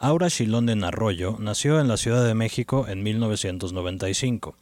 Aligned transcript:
Aura 0.00 0.28
Shilónden 0.28 0.84
Arroyo 0.84 1.38
nació 1.40 1.80
en 1.80 1.88
la 1.88 1.96
Ciudad 1.96 2.24
de 2.24 2.34
México 2.34 2.86
en 2.88 3.02
1995. 3.02 4.54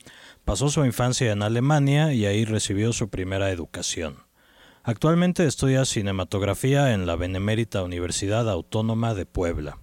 Pasó 0.47 0.71
su 0.71 0.83
infancia 0.87 1.31
en 1.31 1.43
Alemania 1.43 2.15
y 2.15 2.25
ahí 2.25 2.47
recibió 2.47 2.95
su 2.95 3.11
primera 3.11 3.50
educación. 3.50 4.17
Actualmente 4.83 5.44
estudia 5.44 5.84
cinematografía 5.84 6.94
en 6.94 7.07
la 7.07 7.17
Benemérita 7.17 7.83
Universidad 7.83 8.48
Autónoma 8.48 9.12
de 9.12 9.27
Puebla. 9.27 9.77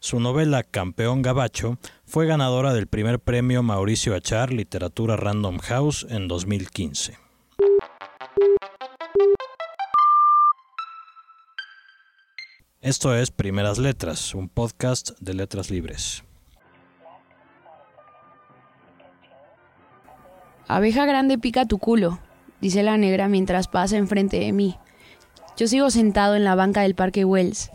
Su 0.00 0.18
novela 0.18 0.64
Campeón 0.64 1.22
Gabacho 1.22 1.78
fue 2.04 2.26
ganadora 2.26 2.74
del 2.74 2.88
primer 2.88 3.20
premio 3.20 3.62
Mauricio 3.62 4.16
Achar 4.16 4.52
Literatura 4.52 5.14
Random 5.16 5.58
House 5.58 6.04
en 6.10 6.26
2015. 6.26 7.16
Esto 12.84 13.16
es 13.16 13.30
Primeras 13.30 13.78
Letras, 13.78 14.34
un 14.34 14.50
podcast 14.50 15.12
de 15.18 15.32
letras 15.32 15.70
libres. 15.70 16.22
Abeja 20.68 21.06
grande 21.06 21.38
pica 21.38 21.64
tu 21.64 21.78
culo, 21.78 22.18
dice 22.60 22.82
la 22.82 22.98
negra 22.98 23.26
mientras 23.26 23.68
pasa 23.68 23.96
enfrente 23.96 24.38
de 24.38 24.52
mí. 24.52 24.76
Yo 25.56 25.66
sigo 25.66 25.88
sentado 25.88 26.36
en 26.36 26.44
la 26.44 26.56
banca 26.56 26.82
del 26.82 26.94
Parque 26.94 27.24
Wells. 27.24 27.70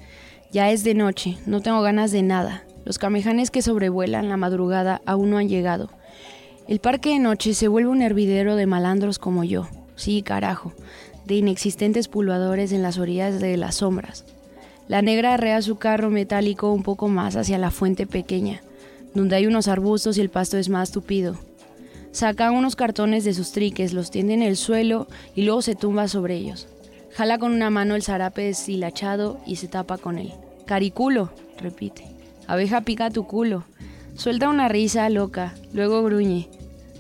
Ya 0.52 0.70
es 0.70 0.84
de 0.84 0.94
noche, 0.94 1.40
no 1.48 1.62
tengo 1.62 1.82
ganas 1.82 2.12
de 2.12 2.22
nada. 2.22 2.64
Los 2.86 3.00
camejanes 3.00 3.50
que 3.50 3.64
sobrevuelan 3.64 4.30
la 4.30 4.38
madrugada 4.38 5.02
aún 5.08 5.32
no 5.32 5.40
han 5.40 5.50
llegado. 5.50 5.90
El 6.68 6.82
parque 6.82 7.10
de 7.10 7.20
noche 7.20 7.56
se 7.56 7.68
vuelve 7.68 7.90
un 7.90 8.04
hervidero 8.04 8.56
de 8.56 8.68
malandros 8.68 9.18
como 9.18 9.44
yo. 9.44 9.68
Sí, 9.96 10.22
carajo, 10.22 10.72
de 11.26 11.34
inexistentes 11.34 12.08
pulvadores 12.08 12.72
en 12.72 12.84
las 12.84 13.00
orillas 13.00 13.40
de 13.40 13.58
las 13.58 13.78
sombras. 13.78 14.24
La 14.90 15.04
negra 15.04 15.36
arrea 15.36 15.62
su 15.62 15.76
carro 15.76 16.10
metálico 16.10 16.74
un 16.74 16.82
poco 16.82 17.10
más 17.10 17.36
hacia 17.36 17.60
la 17.60 17.70
fuente 17.70 18.08
pequeña, 18.08 18.64
donde 19.14 19.36
hay 19.36 19.46
unos 19.46 19.68
arbustos 19.68 20.18
y 20.18 20.22
el 20.22 20.32
pasto 20.32 20.58
es 20.58 20.68
más 20.68 20.92
tupido. 20.92 21.36
Saca 22.12 22.50
unos 22.50 22.76
cartones 22.76 23.24
de 23.24 23.36
sus 23.36 23.52
triques, 23.52 23.94
los 23.94 24.10
tiende 24.10 24.34
en 24.34 24.42
el 24.42 24.58
suelo 24.58 25.08
y 25.36 25.44
luego 25.44 25.62
se 25.62 25.76
tumba 25.76 26.08
sobre 26.08 26.38
ellos. 26.38 26.68
Jala 27.14 27.38
con 27.38 27.54
una 27.54 27.70
mano 27.70 27.94
el 27.94 28.02
zarape 28.02 28.42
deshilachado 28.42 29.40
y 29.46 29.58
se 29.58 29.68
tapa 29.68 30.00
con 30.00 30.18
él. 30.18 30.34
Cariculo, 30.66 31.30
repite. 31.60 32.06
Abeja 32.48 32.82
pica 32.82 33.12
tu 33.12 33.28
culo. 33.28 33.66
Suelta 34.16 34.50
una 34.50 34.70
risa 34.70 35.08
loca, 35.10 35.54
luego 35.72 36.02
gruñe. 36.02 36.50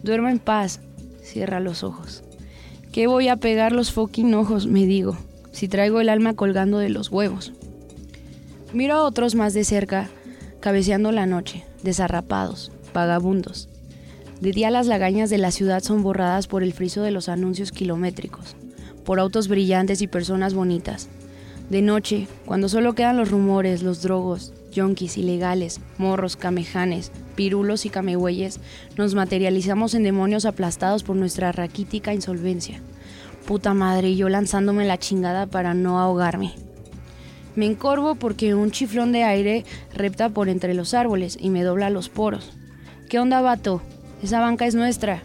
Duerme 0.03 0.29
en 0.29 0.37
paz. 0.37 0.79
Cierra 1.23 1.59
los 1.59 1.83
ojos. 1.83 2.23
¿Qué 2.91 3.07
voy 3.07 3.29
a 3.29 3.37
pegar 3.37 3.71
los 3.71 3.91
fucking 3.91 4.31
ojos? 4.35 4.67
me 4.67 4.85
digo, 4.85 5.17
si 5.51 5.67
traigo 5.67 6.01
el 6.01 6.09
alma 6.09 6.35
colgando 6.35 6.77
de 6.77 6.89
los 6.89 7.09
huevos. 7.09 7.51
Miro 8.71 8.93
a 8.93 9.03
otros 9.03 9.33
más 9.33 9.55
de 9.55 9.63
cerca, 9.63 10.09
cabeceando 10.59 11.11
la 11.11 11.25
noche, 11.25 11.65
desarrapados, 11.81 12.71
vagabundos. 12.93 13.67
De 14.41 14.51
día 14.51 14.69
las 14.69 14.85
lagañas 14.85 15.31
de 15.31 15.39
la 15.39 15.49
ciudad 15.49 15.81
son 15.81 16.03
borradas 16.03 16.45
por 16.45 16.61
el 16.61 16.73
friso 16.73 17.01
de 17.01 17.09
los 17.09 17.29
anuncios 17.29 17.71
kilométricos, 17.71 18.55
por 19.05 19.19
autos 19.19 19.47
brillantes 19.47 20.03
y 20.03 20.07
personas 20.07 20.53
bonitas. 20.53 21.09
De 21.71 21.81
noche, 21.81 22.27
cuando 22.45 22.69
solo 22.69 22.93
quedan 22.93 23.17
los 23.17 23.31
rumores, 23.31 23.81
los 23.81 24.03
drogos, 24.03 24.53
yonkis 24.71 25.17
ilegales, 25.17 25.81
morros, 25.97 26.35
camejanes, 26.35 27.11
pirulos 27.35 27.87
y 27.87 27.89
camegüeyes, 27.89 28.59
nos 28.97 29.15
materializamos 29.15 29.95
en 29.95 30.03
demonios 30.03 30.45
aplastados 30.45 31.01
por 31.01 31.15
nuestra 31.15 31.51
raquítica 31.51 32.13
insolvencia. 32.13 32.81
Puta 33.47 33.73
madre, 33.73 34.15
yo 34.15 34.29
lanzándome 34.29 34.85
la 34.85 34.99
chingada 34.99 35.47
para 35.47 35.73
no 35.73 35.99
ahogarme. 35.99 36.53
Me 37.59 37.65
encorvo 37.65 38.15
porque 38.15 38.55
un 38.55 38.71
chiflón 38.71 39.11
de 39.11 39.25
aire 39.25 39.65
repta 39.93 40.29
por 40.29 40.47
entre 40.47 40.73
los 40.73 40.93
árboles 40.93 41.37
y 41.37 41.49
me 41.49 41.61
dobla 41.61 41.89
los 41.89 42.07
poros. 42.07 42.53
¿Qué 43.09 43.19
onda, 43.19 43.41
vato? 43.41 43.81
Esa 44.23 44.39
banca 44.39 44.65
es 44.65 44.75
nuestra. 44.75 45.23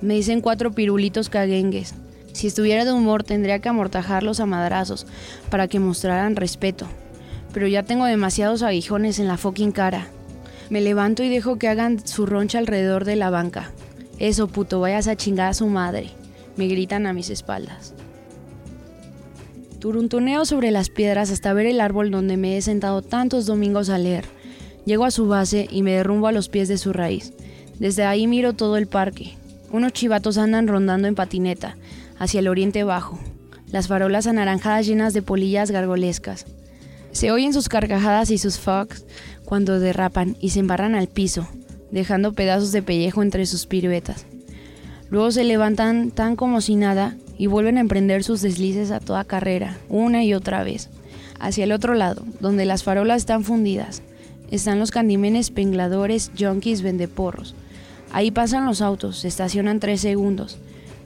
Me 0.00 0.14
dicen 0.14 0.40
cuatro 0.40 0.72
pirulitos 0.72 1.28
caguengues. 1.28 1.94
Si 2.32 2.48
estuviera 2.48 2.84
de 2.84 2.92
humor 2.92 3.22
tendría 3.22 3.60
que 3.60 3.68
amortajarlos 3.68 4.40
a 4.40 4.46
madrazos 4.46 5.06
para 5.50 5.68
que 5.68 5.78
mostraran 5.78 6.34
respeto. 6.34 6.88
Pero 7.52 7.68
ya 7.68 7.84
tengo 7.84 8.06
demasiados 8.06 8.64
aguijones 8.64 9.20
en 9.20 9.28
la 9.28 9.36
fucking 9.36 9.70
cara. 9.70 10.08
Me 10.70 10.80
levanto 10.80 11.22
y 11.22 11.28
dejo 11.28 11.60
que 11.60 11.68
hagan 11.68 12.04
su 12.04 12.26
roncha 12.26 12.58
alrededor 12.58 13.04
de 13.04 13.14
la 13.14 13.30
banca. 13.30 13.70
Eso, 14.18 14.48
puto, 14.48 14.80
vayas 14.80 15.06
a 15.06 15.14
chingar 15.14 15.50
a 15.50 15.54
su 15.54 15.68
madre. 15.68 16.10
Me 16.56 16.66
gritan 16.66 17.06
a 17.06 17.12
mis 17.12 17.30
espaldas. 17.30 17.94
Turuntuneo 19.78 20.44
sobre 20.44 20.72
las 20.72 20.90
piedras 20.90 21.30
hasta 21.30 21.52
ver 21.52 21.66
el 21.66 21.80
árbol 21.80 22.10
donde 22.10 22.36
me 22.36 22.56
he 22.56 22.62
sentado 22.62 23.00
tantos 23.00 23.46
domingos 23.46 23.90
a 23.90 23.98
leer. 23.98 24.24
Llego 24.84 25.04
a 25.04 25.12
su 25.12 25.28
base 25.28 25.68
y 25.70 25.82
me 25.82 25.92
derrumbo 25.92 26.26
a 26.26 26.32
los 26.32 26.48
pies 26.48 26.66
de 26.66 26.78
su 26.78 26.92
raíz. 26.92 27.32
Desde 27.78 28.04
ahí 28.04 28.26
miro 28.26 28.54
todo 28.54 28.76
el 28.76 28.88
parque. 28.88 29.36
Unos 29.70 29.92
chivatos 29.92 30.36
andan 30.36 30.66
rondando 30.66 31.06
en 31.06 31.14
patineta, 31.14 31.76
hacia 32.18 32.40
el 32.40 32.48
oriente 32.48 32.82
bajo. 32.82 33.20
Las 33.70 33.86
farolas 33.86 34.26
anaranjadas 34.26 34.84
llenas 34.86 35.12
de 35.12 35.22
polillas 35.22 35.70
gargolescas. 35.70 36.46
Se 37.12 37.30
oyen 37.30 37.52
sus 37.52 37.68
carcajadas 37.68 38.30
y 38.30 38.38
sus 38.38 38.58
fogs 38.58 39.04
cuando 39.44 39.78
derrapan 39.78 40.36
y 40.40 40.50
se 40.50 40.58
embarran 40.58 40.96
al 40.96 41.06
piso, 41.06 41.46
dejando 41.92 42.32
pedazos 42.32 42.72
de 42.72 42.82
pellejo 42.82 43.22
entre 43.22 43.46
sus 43.46 43.66
piruetas. 43.66 44.26
Luego 45.08 45.30
se 45.30 45.44
levantan 45.44 46.10
tan 46.10 46.34
como 46.34 46.60
si 46.60 46.74
nada 46.74 47.16
y 47.38 47.46
vuelven 47.46 47.78
a 47.78 47.80
emprender 47.80 48.24
sus 48.24 48.42
deslices 48.42 48.90
a 48.90 49.00
toda 49.00 49.24
carrera, 49.24 49.78
una 49.88 50.24
y 50.24 50.34
otra 50.34 50.64
vez. 50.64 50.90
Hacia 51.38 51.64
el 51.64 51.72
otro 51.72 51.94
lado, 51.94 52.24
donde 52.40 52.66
las 52.66 52.82
farolas 52.82 53.18
están 53.18 53.44
fundidas, 53.44 54.02
están 54.50 54.78
los 54.78 54.90
candimenes 54.90 55.50
pengladores, 55.50 56.32
junkies, 56.38 56.82
vendeporros. 56.82 57.54
Ahí 58.12 58.30
pasan 58.30 58.66
los 58.66 58.82
autos, 58.82 59.24
estacionan 59.24 59.80
tres 59.80 60.00
segundos, 60.00 60.58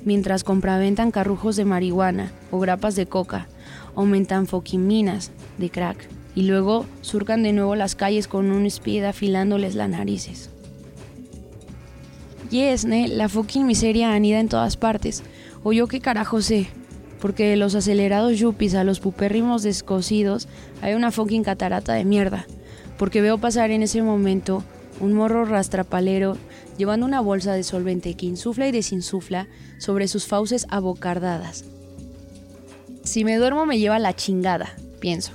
mientras 0.04 0.42
compraventan 0.42 1.10
carrujos 1.10 1.56
de 1.56 1.65
marihuana 1.65 2.32
o 2.50 2.59
grapas 2.59 2.97
de 2.97 3.06
coca, 3.06 3.47
aumentan 3.94 4.47
foquiminas 4.47 5.31
de 5.59 5.69
crack, 5.69 6.09
y 6.34 6.42
luego 6.42 6.87
surcan 7.03 7.42
de 7.42 7.53
nuevo 7.53 7.76
las 7.76 7.94
calles 7.94 8.26
con 8.26 8.50
un 8.50 8.65
speed 8.66 9.04
afilándoles 9.04 9.75
las 9.75 9.91
narices. 9.91 10.48
Yes, 12.50 12.84
ne, 12.84 13.09
la 13.09 13.28
fucking 13.28 13.66
miseria 13.66 14.12
anida 14.12 14.38
en 14.38 14.48
todas 14.48 14.76
partes. 14.76 15.22
O 15.62 15.72
yo 15.72 15.86
qué 15.86 16.00
carajo 16.00 16.40
sé. 16.42 16.68
Porque 17.20 17.48
de 17.48 17.56
los 17.56 17.74
acelerados 17.74 18.38
yuppies 18.38 18.74
a 18.74 18.82
los 18.82 18.98
pupérrimos 18.98 19.62
descosidos 19.62 20.48
hay 20.80 20.94
una 20.94 21.12
fucking 21.12 21.44
catarata 21.44 21.92
de 21.92 22.04
mierda. 22.04 22.46
Porque 22.98 23.20
veo 23.20 23.38
pasar 23.38 23.70
en 23.70 23.82
ese 23.82 24.02
momento 24.02 24.64
un 25.00 25.12
morro 25.12 25.44
rastrapalero 25.44 26.36
llevando 26.78 27.06
una 27.06 27.20
bolsa 27.20 27.52
de 27.52 27.62
solvente 27.62 28.14
que 28.14 28.26
insufla 28.26 28.66
y 28.66 28.72
desinsufla 28.72 29.48
sobre 29.78 30.08
sus 30.08 30.26
fauces 30.26 30.66
abocardadas. 30.70 31.64
Si 33.04 33.24
me 33.24 33.36
duermo 33.36 33.66
me 33.66 33.78
lleva 33.78 33.98
la 33.98 34.14
chingada, 34.14 34.74
pienso. 35.00 35.32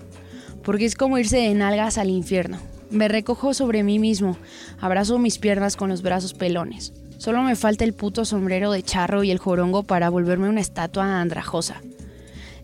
Porque 0.63 0.85
es 0.85 0.95
como 0.95 1.17
irse 1.17 1.37
de 1.37 1.53
nalgas 1.53 1.97
al 1.97 2.09
infierno. 2.09 2.59
Me 2.89 3.07
recojo 3.07 3.53
sobre 3.53 3.83
mí 3.83 3.99
mismo, 3.99 4.37
abrazo 4.79 5.19
mis 5.19 5.37
piernas 5.37 5.75
con 5.75 5.89
los 5.89 6.01
brazos 6.01 6.33
pelones. 6.33 6.93
Solo 7.17 7.41
me 7.41 7.55
falta 7.55 7.83
el 7.83 7.93
puto 7.93 8.25
sombrero 8.25 8.71
de 8.71 8.83
charro 8.83 9.23
y 9.23 9.31
el 9.31 9.39
jorongo 9.39 9.83
para 9.83 10.09
volverme 10.09 10.49
una 10.49 10.61
estatua 10.61 11.19
andrajosa. 11.19 11.81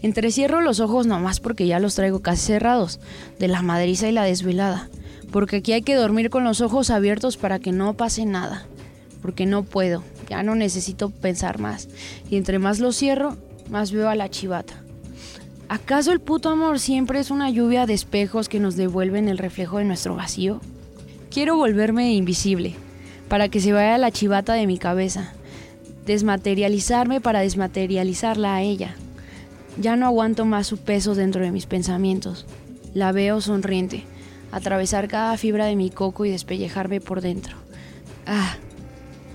Entrecierro 0.01 0.61
los 0.61 0.79
ojos 0.79 1.07
nomás 1.07 1.39
porque 1.39 1.65
ya 1.65 1.79
los 1.79 1.95
traigo 1.95 2.21
casi 2.21 2.47
cerrados, 2.47 2.99
de 3.39 3.47
la 3.47 3.61
madriza 3.61 4.07
y 4.07 4.11
la 4.11 4.23
desvelada. 4.23 4.89
Porque 5.31 5.57
aquí 5.57 5.73
hay 5.73 5.81
que 5.81 5.95
dormir 5.95 6.29
con 6.29 6.43
los 6.43 6.61
ojos 6.61 6.89
abiertos 6.89 7.37
para 7.37 7.57
que 7.59 7.71
no 7.71 7.93
pase 7.95 8.25
nada. 8.25 8.67
Porque 9.21 9.45
no 9.45 9.63
puedo, 9.63 10.03
ya 10.29 10.43
no 10.43 10.55
necesito 10.55 11.09
pensar 11.09 11.57
más. 11.57 11.87
Y 12.29 12.35
entre 12.35 12.59
más 12.59 12.79
lo 12.79 12.91
cierro, 12.91 13.37
más 13.71 13.91
veo 13.91 14.09
a 14.09 14.15
la 14.15 14.29
chivata. 14.29 14.75
¿Acaso 15.69 16.11
el 16.11 16.19
puto 16.19 16.49
amor 16.49 16.79
siempre 16.79 17.19
es 17.19 17.31
una 17.31 17.49
lluvia 17.49 17.87
de 17.87 17.93
espejos 17.93 18.49
que 18.49 18.59
nos 18.59 18.75
devuelven 18.75 19.29
el 19.29 19.39
reflejo 19.39 19.79
de 19.79 19.85
nuestro 19.85 20.15
vacío? 20.15 20.61
Quiero 21.31 21.55
volverme 21.55 22.13
invisible, 22.13 22.75
para 23.33 23.49
que 23.49 23.59
se 23.59 23.73
vaya 23.73 23.97
la 23.97 24.11
chivata 24.11 24.53
de 24.53 24.67
mi 24.67 24.77
cabeza. 24.77 25.33
Desmaterializarme 26.05 27.19
para 27.19 27.39
desmaterializarla 27.39 28.53
a 28.53 28.61
ella. 28.61 28.93
Ya 29.81 29.95
no 29.95 30.05
aguanto 30.05 30.45
más 30.45 30.67
su 30.67 30.77
peso 30.77 31.15
dentro 31.15 31.43
de 31.43 31.51
mis 31.51 31.65
pensamientos. 31.65 32.45
La 32.93 33.11
veo 33.11 33.41
sonriente, 33.41 34.03
atravesar 34.51 35.07
cada 35.07 35.35
fibra 35.37 35.65
de 35.65 35.75
mi 35.75 35.89
coco 35.89 36.25
y 36.25 36.29
despellejarme 36.29 37.01
por 37.01 37.21
dentro. 37.21 37.57
Ah, 38.27 38.57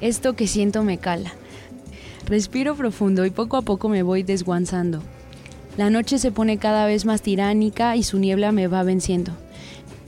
esto 0.01 0.37
que 0.37 0.47
siento 0.47 0.85
me 0.85 0.99
cala. 0.99 1.33
Respiro 2.25 2.77
profundo 2.77 3.27
y 3.27 3.31
poco 3.31 3.57
a 3.57 3.63
poco 3.63 3.89
me 3.89 4.05
voy 4.05 4.23
desguanzando. 4.23 5.03
La 5.77 5.91
noche 5.91 6.19
se 6.19 6.31
pone 6.31 6.59
cada 6.59 6.87
vez 6.87 7.05
más 7.05 7.21
tiránica 7.21 7.97
y 7.97 8.05
su 8.05 8.21
niebla 8.21 8.53
me 8.53 8.69
va 8.69 8.85
venciendo. 8.85 9.33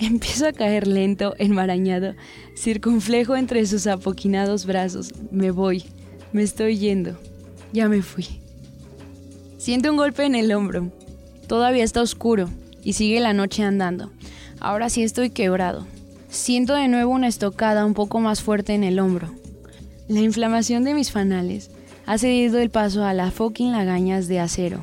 Empiezo 0.10 0.46
a 0.46 0.52
caer 0.52 0.86
lento, 0.86 1.34
enmarañado, 1.38 2.14
circunflejo 2.56 3.36
entre 3.36 3.66
sus 3.66 3.86
apoquinados 3.86 4.64
brazos. 4.64 5.12
Me 5.30 5.50
voy, 5.50 5.84
me 6.32 6.42
estoy 6.42 6.78
yendo. 6.78 7.18
Ya 7.74 7.86
me 7.86 8.00
fui. 8.00 8.26
Siento 9.58 9.90
un 9.90 9.98
golpe 9.98 10.24
en 10.24 10.34
el 10.34 10.52
hombro. 10.52 10.90
Todavía 11.48 11.84
está 11.84 12.00
oscuro 12.00 12.48
y 12.82 12.94
sigue 12.94 13.20
la 13.20 13.34
noche 13.34 13.62
andando. 13.62 14.10
Ahora 14.58 14.88
sí 14.88 15.02
estoy 15.02 15.28
quebrado. 15.28 15.86
Siento 16.30 16.74
de 16.74 16.88
nuevo 16.88 17.12
una 17.12 17.28
estocada 17.28 17.84
un 17.84 17.92
poco 17.92 18.20
más 18.20 18.40
fuerte 18.40 18.72
en 18.72 18.84
el 18.84 19.00
hombro. 19.00 19.28
La 20.08 20.20
inflamación 20.20 20.82
de 20.82 20.94
mis 20.94 21.10
fanales 21.10 21.70
ha 22.06 22.16
cedido 22.16 22.58
el 22.58 22.70
paso 22.70 23.04
a 23.04 23.12
las 23.12 23.34
fucking 23.34 23.72
lagañas 23.72 24.28
de 24.28 24.40
acero. 24.40 24.82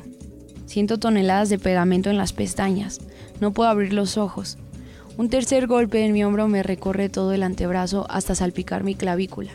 Siento 0.66 0.98
toneladas 0.98 1.48
de 1.48 1.58
pegamento 1.58 2.08
en 2.08 2.18
las 2.18 2.32
pestañas. 2.32 3.00
No 3.40 3.52
puedo 3.52 3.68
abrir 3.68 3.92
los 3.92 4.16
ojos. 4.16 4.58
Un 5.18 5.28
tercer 5.30 5.66
golpe 5.66 6.04
en 6.04 6.12
mi 6.12 6.22
hombro 6.22 6.46
me 6.46 6.62
recorre 6.62 7.08
todo 7.08 7.32
el 7.32 7.42
antebrazo 7.42 8.06
hasta 8.08 8.36
salpicar 8.36 8.84
mi 8.84 8.94
clavícula. 8.94 9.50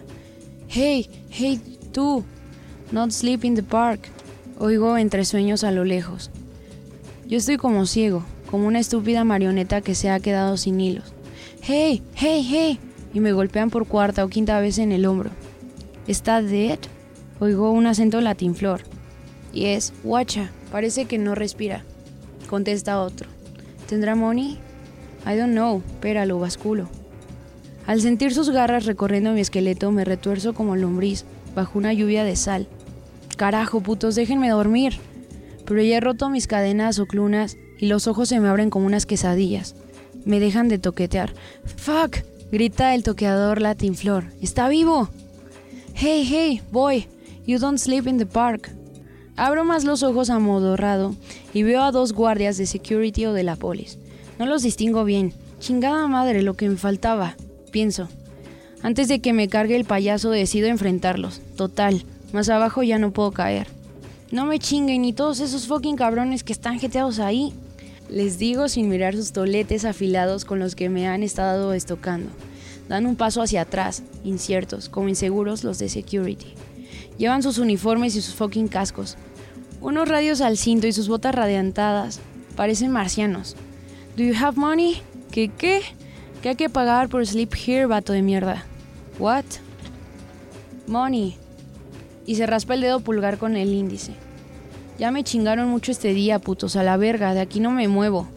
Hey, 0.67 1.09
hey, 1.29 1.79
tú. 1.93 2.25
Not 2.91 3.11
sleep 3.11 3.45
in 3.45 3.55
the 3.55 3.63
park. 3.63 4.01
Oigo 4.59 4.97
entre 4.97 5.23
sueños 5.23 5.63
a 5.63 5.71
lo 5.71 5.85
lejos. 5.85 6.31
Yo 7.27 7.37
estoy 7.37 7.55
como 7.55 7.85
ciego, 7.85 8.25
como 8.51 8.67
una 8.67 8.81
estúpida 8.81 9.23
marioneta 9.23 9.79
que 9.79 9.95
se 9.95 10.09
ha 10.09 10.19
quedado 10.19 10.57
sin 10.57 10.81
hilos. 10.81 11.13
Hey, 11.61 12.03
hey, 12.15 12.45
hey. 12.45 12.79
Y 13.13 13.21
me 13.21 13.31
golpean 13.31 13.69
por 13.69 13.87
cuarta 13.87 14.25
o 14.25 14.27
quinta 14.27 14.59
vez 14.59 14.79
en 14.79 14.91
el 14.91 15.05
hombro. 15.05 15.29
¿Está 16.09 16.41
dead? 16.41 16.79
Oigo 17.39 17.71
un 17.71 17.87
acento 17.87 18.19
latinflor. 18.19 18.81
Y 19.53 19.67
es, 19.67 19.93
guacha, 20.03 20.51
parece 20.73 21.05
que 21.05 21.17
no 21.17 21.35
respira. 21.35 21.85
Contesta 22.49 22.99
otro. 22.99 23.29
¿Tendrá 23.87 24.13
money? 24.15 24.59
I 25.25 25.37
don't 25.37 25.53
know, 25.53 25.81
pero 26.01 26.25
lo 26.25 26.39
basculo. 26.39 26.89
Al 27.85 28.01
sentir 28.01 28.33
sus 28.33 28.49
garras 28.49 28.85
recorriendo 28.85 29.33
mi 29.33 29.41
esqueleto, 29.41 29.91
me 29.91 30.05
retuerzo 30.05 30.53
como 30.53 30.75
lombriz, 30.75 31.25
bajo 31.55 31.77
una 31.77 31.93
lluvia 31.93 32.23
de 32.23 32.35
sal. 32.35 32.67
Carajo, 33.37 33.81
putos, 33.81 34.15
déjenme 34.15 34.49
dormir. 34.49 34.93
Pero 35.65 35.81
ya 35.81 35.97
he 35.97 35.99
roto 35.99 36.29
mis 36.29 36.47
cadenas 36.47 36.99
o 36.99 37.05
clunas 37.05 37.57
y 37.79 37.87
los 37.87 38.07
ojos 38.07 38.29
se 38.29 38.39
me 38.39 38.47
abren 38.47 38.69
como 38.69 38.85
unas 38.85 39.05
quesadillas. 39.05 39.75
Me 40.25 40.39
dejan 40.39 40.69
de 40.69 40.77
toquetear. 40.77 41.33
¡Fuck! 41.65 42.17
grita 42.51 42.93
el 42.93 43.03
toqueador 43.03 43.61
Latinflor. 43.61 44.25
¡Está 44.41 44.69
vivo! 44.69 45.09
Hey, 45.95 46.23
hey, 46.25 46.61
boy, 46.71 47.07
you 47.45 47.59
don't 47.59 47.79
sleep 47.79 48.07
in 48.07 48.17
the 48.17 48.25
park. 48.25 48.71
Abro 49.35 49.63
más 49.63 49.83
los 49.83 50.03
ojos 50.03 50.29
amodorrado 50.29 51.15
y 51.53 51.63
veo 51.63 51.81
a 51.81 51.91
dos 51.91 52.13
guardias 52.13 52.57
de 52.57 52.67
security 52.67 53.25
o 53.25 53.33
de 53.33 53.43
la 53.43 53.55
polis. 53.55 53.97
No 54.39 54.45
los 54.45 54.63
distingo 54.63 55.03
bien. 55.03 55.33
Chingada 55.59 56.07
madre, 56.07 56.41
lo 56.41 56.55
que 56.55 56.69
me 56.69 56.77
faltaba, 56.77 57.35
pienso. 57.71 58.09
Antes 58.81 59.07
de 59.07 59.19
que 59.19 59.31
me 59.31 59.47
cargue 59.47 59.75
el 59.75 59.85
payaso 59.85 60.29
decido 60.29 60.67
enfrentarlos. 60.67 61.41
Total, 61.55 62.03
más 62.33 62.49
abajo 62.49 62.83
ya 62.83 62.99
no 62.99 63.11
puedo 63.11 63.31
caer. 63.31 63.67
No 64.31 64.45
me 64.45 64.59
chinguen 64.59 65.03
ni 65.03 65.13
todos 65.13 65.39
esos 65.39 65.67
fucking 65.67 65.95
cabrones 65.95 66.43
que 66.43 66.53
están 66.53 66.79
jeteados 66.79 67.19
ahí. 67.19 67.53
Les 68.09 68.39
digo 68.39 68.67
sin 68.67 68.89
mirar 68.89 69.15
sus 69.15 69.31
toletes 69.31 69.85
afilados 69.85 70.43
con 70.43 70.59
los 70.59 70.75
que 70.75 70.89
me 70.89 71.07
han 71.07 71.23
estado 71.23 71.73
estocando. 71.73 72.29
Dan 72.89 73.05
un 73.05 73.15
paso 73.15 73.41
hacia 73.41 73.61
atrás, 73.61 74.03
inciertos, 74.23 74.89
como 74.89 75.07
inseguros 75.07 75.63
los 75.63 75.79
de 75.79 75.87
security. 75.87 76.53
Llevan 77.17 77.43
sus 77.43 77.59
uniformes 77.59 78.15
y 78.15 78.21
sus 78.21 78.35
fucking 78.35 78.67
cascos. 78.67 79.17
Unos 79.79 80.09
radios 80.09 80.41
al 80.41 80.57
cinto 80.57 80.87
y 80.87 80.91
sus 80.91 81.07
botas 81.07 81.35
radiantadas. 81.35 82.19
Parecen 82.55 82.91
marcianos. 82.91 83.55
¿Do 84.15 84.23
you 84.23 84.35
have 84.39 84.59
money? 84.59 85.01
¿Qué 85.31 85.49
qué? 85.49 85.81
¿Qué 86.43 86.49
hay 86.49 86.55
que 86.55 86.69
pagar 86.69 87.09
por 87.09 87.25
sleep 87.25 87.55
here, 87.55 87.87
vato 87.87 88.13
de 88.13 88.21
mierda? 88.21 88.63
What? 89.17 89.45
Money. 90.85 91.35
Y 92.27 92.35
se 92.35 92.45
raspa 92.45 92.75
el 92.75 92.81
dedo 92.81 92.99
pulgar 92.99 93.39
con 93.39 93.55
el 93.55 93.73
índice. 93.73 94.13
Ya 94.99 95.09
me 95.09 95.23
chingaron 95.23 95.67
mucho 95.67 95.91
este 95.91 96.13
día, 96.13 96.37
putos, 96.37 96.75
a 96.75 96.83
la 96.83 96.95
verga, 96.95 97.33
de 97.33 97.41
aquí 97.41 97.59
no 97.59 97.71
me 97.71 97.87
muevo. 97.87 98.27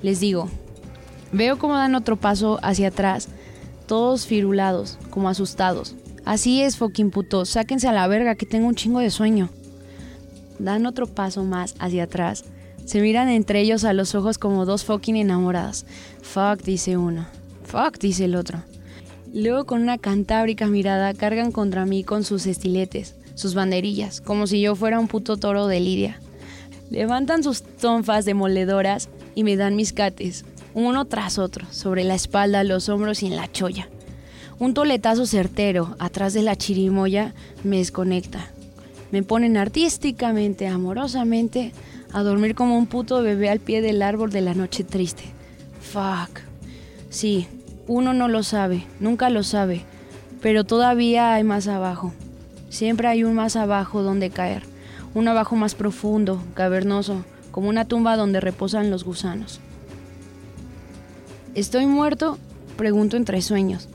Les 0.00 0.20
digo. 0.20 0.48
Veo 1.32 1.58
cómo 1.58 1.76
dan 1.76 1.94
otro 1.94 2.16
paso 2.16 2.58
hacia 2.62 2.88
atrás, 2.88 3.28
todos 3.86 4.26
firulados, 4.26 4.96
como 5.10 5.28
asustados. 5.28 5.96
Así 6.24 6.62
es, 6.62 6.78
fucking 6.78 7.10
putos, 7.10 7.50
sáquense 7.50 7.88
a 7.88 7.92
la 7.92 8.08
verga 8.08 8.36
que 8.36 8.46
tengo 8.46 8.68
un 8.68 8.74
chingo 8.74 9.00
de 9.00 9.10
sueño. 9.10 9.50
Dan 10.58 10.86
otro 10.86 11.06
paso 11.06 11.44
más 11.44 11.74
hacia 11.78 12.04
atrás. 12.04 12.44
Se 12.86 13.00
miran 13.02 13.28
entre 13.28 13.60
ellos 13.60 13.84
a 13.84 13.92
los 13.92 14.14
ojos 14.14 14.38
como 14.38 14.64
dos 14.64 14.84
fucking 14.84 15.16
enamoradas. 15.16 15.84
Fuck, 16.22 16.62
dice 16.62 16.96
uno. 16.96 17.26
Fuck, 17.64 17.98
dice 17.98 18.24
el 18.24 18.34
otro. 18.34 18.62
Luego 19.34 19.66
con 19.66 19.82
una 19.82 19.98
cantábrica 19.98 20.66
mirada 20.66 21.12
cargan 21.12 21.52
contra 21.52 21.84
mí 21.84 22.02
con 22.02 22.24
sus 22.24 22.46
estiletes 22.46 23.14
sus 23.36 23.54
banderillas, 23.54 24.20
como 24.20 24.48
si 24.48 24.60
yo 24.60 24.74
fuera 24.74 24.98
un 24.98 25.06
puto 25.06 25.36
toro 25.36 25.68
de 25.68 25.78
lidia. 25.78 26.18
Levantan 26.90 27.44
sus 27.44 27.62
tonfas 27.62 28.24
demoledoras 28.24 29.08
y 29.34 29.44
me 29.44 29.56
dan 29.56 29.76
mis 29.76 29.92
cates, 29.92 30.44
uno 30.74 31.04
tras 31.04 31.38
otro, 31.38 31.66
sobre 31.70 32.02
la 32.02 32.14
espalda, 32.14 32.64
los 32.64 32.88
hombros 32.88 33.22
y 33.22 33.26
en 33.26 33.36
la 33.36 33.52
cholla. 33.52 33.88
Un 34.58 34.72
toletazo 34.72 35.26
certero 35.26 35.96
atrás 35.98 36.32
de 36.32 36.42
la 36.42 36.56
chirimoya 36.56 37.34
me 37.62 37.78
desconecta. 37.78 38.50
Me 39.12 39.22
ponen 39.22 39.58
artísticamente, 39.58 40.66
amorosamente, 40.66 41.72
a 42.12 42.22
dormir 42.22 42.54
como 42.54 42.78
un 42.78 42.86
puto 42.86 43.22
bebé 43.22 43.50
al 43.50 43.60
pie 43.60 43.82
del 43.82 44.02
árbol 44.02 44.30
de 44.30 44.40
la 44.40 44.54
noche 44.54 44.84
triste. 44.84 45.24
Fuck. 45.80 46.40
Sí, 47.10 47.48
uno 47.86 48.12
no 48.12 48.28
lo 48.28 48.42
sabe, 48.42 48.84
nunca 49.00 49.30
lo 49.30 49.42
sabe, 49.42 49.82
pero 50.42 50.64
todavía 50.64 51.34
hay 51.34 51.44
más 51.44 51.68
abajo. 51.68 52.12
Siempre 52.68 53.08
hay 53.08 53.24
un 53.24 53.34
más 53.34 53.56
abajo 53.56 54.02
donde 54.02 54.30
caer, 54.30 54.62
un 55.14 55.28
abajo 55.28 55.56
más 55.56 55.74
profundo, 55.74 56.42
cavernoso, 56.54 57.24
como 57.50 57.68
una 57.68 57.86
tumba 57.86 58.16
donde 58.16 58.40
reposan 58.40 58.90
los 58.90 59.04
gusanos. 59.04 59.60
¿Estoy 61.54 61.86
muerto? 61.86 62.38
Pregunto 62.76 63.16
entre 63.16 63.40
sueños, 63.40 63.88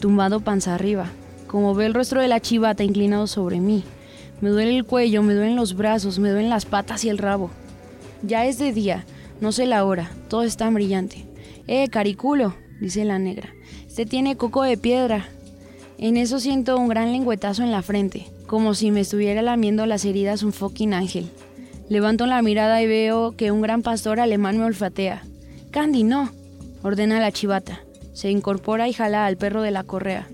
tumbado 0.00 0.40
panza 0.40 0.74
arriba, 0.74 1.06
como 1.46 1.74
ve 1.74 1.86
el 1.86 1.94
rostro 1.94 2.20
de 2.20 2.26
la 2.26 2.40
chivata 2.40 2.82
inclinado 2.82 3.28
sobre 3.28 3.60
mí. 3.60 3.84
Me 4.40 4.50
duele 4.50 4.76
el 4.76 4.84
cuello, 4.84 5.22
me 5.22 5.34
duelen 5.34 5.56
los 5.56 5.74
brazos, 5.74 6.18
me 6.18 6.30
duelen 6.30 6.50
las 6.50 6.66
patas 6.66 7.04
y 7.04 7.08
el 7.08 7.18
rabo. 7.18 7.50
Ya 8.22 8.46
es 8.46 8.58
de 8.58 8.72
día, 8.72 9.04
no 9.40 9.52
sé 9.52 9.66
la 9.66 9.84
hora, 9.84 10.10
todo 10.28 10.42
está 10.42 10.68
brillante. 10.70 11.24
Eh, 11.66 11.88
cariculo, 11.88 12.54
dice 12.80 13.04
la 13.04 13.18
negra. 13.18 13.50
Este 13.86 14.06
tiene 14.06 14.36
coco 14.36 14.62
de 14.62 14.76
piedra, 14.76 15.28
en 15.98 16.16
eso 16.16 16.40
siento 16.40 16.76
un 16.76 16.88
gran 16.88 17.12
lengüetazo 17.12 17.62
en 17.62 17.70
la 17.70 17.82
frente, 17.82 18.26
como 18.46 18.74
si 18.74 18.90
me 18.90 19.00
estuviera 19.00 19.42
lamiendo 19.42 19.86
las 19.86 20.04
heridas 20.04 20.42
un 20.42 20.52
fucking 20.52 20.92
ángel. 20.92 21.30
Levanto 21.88 22.26
la 22.26 22.42
mirada 22.42 22.82
y 22.82 22.86
veo 22.86 23.36
que 23.36 23.52
un 23.52 23.62
gran 23.62 23.82
pastor 23.82 24.18
alemán 24.18 24.58
me 24.58 24.64
olfatea. 24.64 25.22
Candy, 25.70 26.02
no, 26.02 26.30
ordena 26.82 27.20
la 27.20 27.30
chivata. 27.30 27.80
Se 28.12 28.30
incorpora 28.30 28.88
y 28.88 28.92
jala 28.92 29.26
al 29.26 29.36
perro 29.36 29.62
de 29.62 29.70
la 29.70 29.84
correa. 29.84 30.28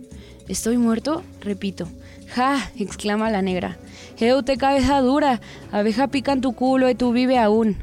¿Estoy 0.49 0.79
muerto? 0.79 1.23
Repito. 1.41 1.89
¡Ja! 2.29 2.71
exclama 2.77 3.31
la 3.31 3.43
negra. 3.43 3.79
Te 4.17 4.57
cabeza 4.57 5.01
dura! 5.01 5.41
Abeja 5.71 6.09
pica 6.09 6.33
en 6.33 6.41
tu 6.41 6.53
culo 6.53 6.89
y 6.91 6.95
tú 6.95 7.13
vive 7.13 7.39
aún. 7.39 7.77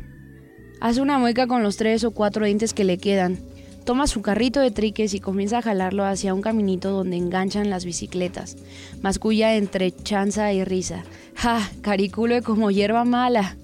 Hace 0.80 1.02
una 1.02 1.18
mueca 1.18 1.48
con 1.48 1.64
los 1.64 1.78
tres 1.78 2.04
o 2.04 2.12
cuatro 2.12 2.46
dientes 2.46 2.74
que 2.74 2.84
le 2.84 2.98
quedan. 2.98 3.40
Toma 3.86 4.06
su 4.06 4.22
carrito 4.22 4.60
de 4.60 4.70
triques 4.70 5.14
y 5.14 5.20
comienza 5.20 5.60
a 5.60 5.62
jalarlo 5.62 6.04
hacia 6.04 6.34
un 6.34 6.42
caminito 6.42 6.92
donde 6.92 7.16
enganchan 7.16 7.70
las 7.70 7.86
bicicletas. 7.86 8.58
Masculla 9.02 9.56
entre 9.56 9.92
chanza 9.92 10.52
y 10.52 10.64
risa. 10.64 11.04
¡Ja! 11.36 11.62
Cariculo 11.82 12.42
como 12.44 12.70
hierba 12.70 13.06
mala. 13.06 13.56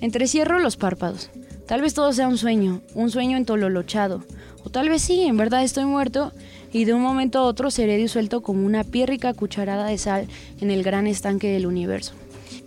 Entrecierro 0.00 0.58
los 0.58 0.76
párpados. 0.76 1.30
Tal 1.66 1.80
vez 1.80 1.94
todo 1.94 2.12
sea 2.12 2.28
un 2.28 2.38
sueño, 2.38 2.82
un 2.94 3.10
sueño 3.10 3.36
entololochado. 3.36 4.24
O 4.64 4.70
tal 4.70 4.88
vez 4.88 5.02
sí, 5.02 5.22
en 5.22 5.36
verdad 5.36 5.62
estoy 5.62 5.84
muerto 5.84 6.32
y 6.72 6.84
de 6.84 6.94
un 6.94 7.02
momento 7.02 7.38
a 7.38 7.44
otro 7.44 7.70
seré 7.70 7.96
disuelto 7.96 8.42
como 8.42 8.66
una 8.66 8.84
piérrica 8.84 9.34
cucharada 9.34 9.86
de 9.86 9.98
sal 9.98 10.26
en 10.60 10.70
el 10.70 10.82
gran 10.82 11.06
estanque 11.06 11.50
del 11.50 11.66
universo. 11.66 12.14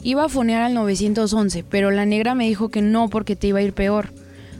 Iba 0.01 0.25
a 0.25 0.29
fonear 0.29 0.61
al 0.61 0.73
911, 0.73 1.65
pero 1.69 1.91
la 1.91 2.05
negra 2.05 2.35
me 2.35 2.47
dijo 2.47 2.69
que 2.69 2.81
no 2.81 3.09
porque 3.09 3.35
te 3.35 3.47
iba 3.47 3.59
a 3.59 3.63
ir 3.63 3.73
peor. 3.73 4.13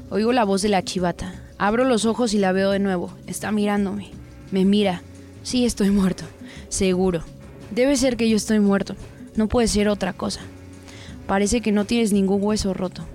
Oigo 0.10 0.34
la 0.34 0.44
voz 0.44 0.62
de 0.62 0.70
la 0.70 0.84
chivata. 0.84 1.42
Abro 1.58 1.86
los 1.86 2.06
ojos 2.06 2.34
y 2.34 2.38
la 2.40 2.52
veo 2.52 2.72
de 2.72 2.80
nuevo. 2.80 3.14
Está 3.28 3.52
mirándome. 3.52 4.10
Me 4.52 4.66
mira. 4.66 5.02
Sí, 5.44 5.66
estoy 5.66 5.92
muerto. 5.92 6.26
Seguro. 6.68 7.24
Debe 7.72 7.96
ser 7.96 8.18
que 8.18 8.30
yo 8.30 8.36
estoy 8.36 8.60
muerto. 8.60 8.96
No 9.36 9.48
puede 9.48 9.68
ser 9.68 9.88
otra 9.88 10.14
cosa. 10.14 10.42
Parece 11.28 11.62
que 11.62 11.72
no 11.72 11.86
tienes 11.86 12.12
ningún 12.12 12.44
hueso 12.44 12.74
roto. 12.74 13.06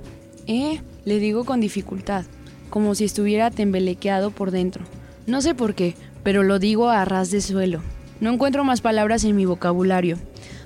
¿Eh? 0.46 0.80
Le 1.04 1.18
digo 1.18 1.44
con 1.44 1.60
dificultad, 1.60 2.24
como 2.70 2.94
si 2.94 3.04
estuviera 3.04 3.50
tembelequeado 3.50 4.30
por 4.30 4.50
dentro. 4.50 4.84
No 5.26 5.42
sé 5.42 5.54
por 5.54 5.74
qué, 5.74 5.94
pero 6.24 6.42
lo 6.42 6.58
digo 6.58 6.88
a 6.88 7.04
ras 7.04 7.30
de 7.30 7.40
suelo. 7.40 7.80
No 8.20 8.32
encuentro 8.32 8.64
más 8.64 8.80
palabras 8.80 9.22
en 9.24 9.36
mi 9.36 9.44
vocabulario. 9.44 10.18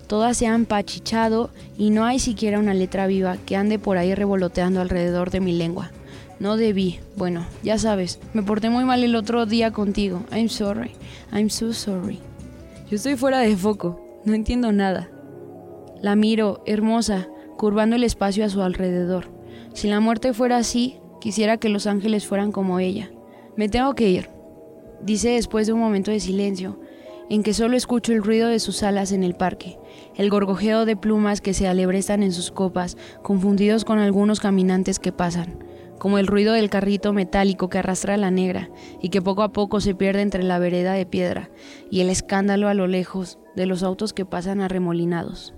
Todas 0.06 0.38
se 0.38 0.46
han 0.46 0.64
pachichado 0.64 1.50
y 1.76 1.90
no 1.90 2.06
hay 2.06 2.18
siquiera 2.18 2.58
una 2.58 2.72
letra 2.72 3.06
viva 3.06 3.36
que 3.44 3.56
ande 3.56 3.78
por 3.78 3.98
ahí 3.98 4.14
revoloteando 4.14 4.80
alrededor 4.80 5.30
de 5.30 5.40
mi 5.40 5.52
lengua. 5.52 5.90
No 6.40 6.56
debí. 6.56 7.00
Bueno, 7.16 7.44
ya 7.62 7.76
sabes, 7.78 8.20
me 8.32 8.42
porté 8.42 8.70
muy 8.70 8.84
mal 8.84 9.02
el 9.04 9.16
otro 9.16 9.44
día 9.44 9.72
contigo. 9.72 10.22
I'm 10.32 10.48
sorry. 10.48 10.92
I'm 11.32 11.50
so 11.50 11.72
sorry. 11.72 12.20
Yo 12.88 12.96
estoy 12.96 13.16
fuera 13.16 13.40
de 13.40 13.54
foco. 13.56 14.00
No 14.24 14.34
entiendo 14.34 14.72
nada. 14.72 15.10
La 16.00 16.14
miro, 16.14 16.62
hermosa, 16.64 17.28
curvando 17.56 17.96
el 17.96 18.04
espacio 18.04 18.44
a 18.44 18.48
su 18.48 18.62
alrededor. 18.62 19.26
Si 19.74 19.88
la 19.88 20.00
muerte 20.00 20.32
fuera 20.32 20.58
así, 20.58 20.98
quisiera 21.20 21.56
que 21.56 21.68
los 21.68 21.86
ángeles 21.86 22.26
fueran 22.26 22.52
como 22.52 22.78
ella. 22.78 23.10
Me 23.56 23.68
tengo 23.68 23.94
que 23.94 24.08
ir, 24.08 24.30
dice 25.00 25.30
después 25.30 25.66
de 25.66 25.72
un 25.72 25.80
momento 25.80 26.10
de 26.10 26.20
silencio, 26.20 26.78
en 27.30 27.42
que 27.42 27.54
solo 27.54 27.76
escucho 27.76 28.12
el 28.12 28.22
ruido 28.22 28.48
de 28.48 28.58
sus 28.58 28.82
alas 28.82 29.12
en 29.12 29.22
el 29.22 29.34
parque, 29.34 29.78
el 30.16 30.30
gorgojeo 30.30 30.84
de 30.86 30.96
plumas 30.96 31.40
que 31.40 31.54
se 31.54 31.68
alebrestan 31.68 32.22
en 32.22 32.32
sus 32.32 32.50
copas, 32.50 32.96
confundidos 33.22 33.84
con 33.84 33.98
algunos 33.98 34.40
caminantes 34.40 34.98
que 34.98 35.12
pasan, 35.12 35.62
como 35.98 36.18
el 36.18 36.26
ruido 36.26 36.54
del 36.54 36.70
carrito 36.70 37.12
metálico 37.12 37.68
que 37.68 37.78
arrastra 37.78 38.14
a 38.14 38.18
la 38.18 38.30
negra 38.30 38.70
y 39.02 39.10
que 39.10 39.20
poco 39.20 39.42
a 39.42 39.52
poco 39.52 39.80
se 39.80 39.94
pierde 39.94 40.22
entre 40.22 40.42
la 40.42 40.58
vereda 40.58 40.92
de 40.92 41.06
piedra, 41.06 41.50
y 41.90 42.00
el 42.00 42.08
escándalo 42.08 42.68
a 42.68 42.74
lo 42.74 42.86
lejos 42.86 43.38
de 43.56 43.66
los 43.66 43.82
autos 43.82 44.12
que 44.12 44.24
pasan 44.24 44.60
arremolinados. 44.60 45.57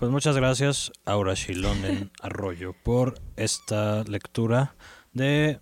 Pues 0.00 0.10
muchas 0.10 0.34
gracias, 0.34 0.92
Aura 1.04 1.34
Shilonen 1.34 2.10
Arroyo, 2.22 2.72
por 2.72 3.20
esta 3.36 4.02
lectura 4.04 4.74
de 5.12 5.60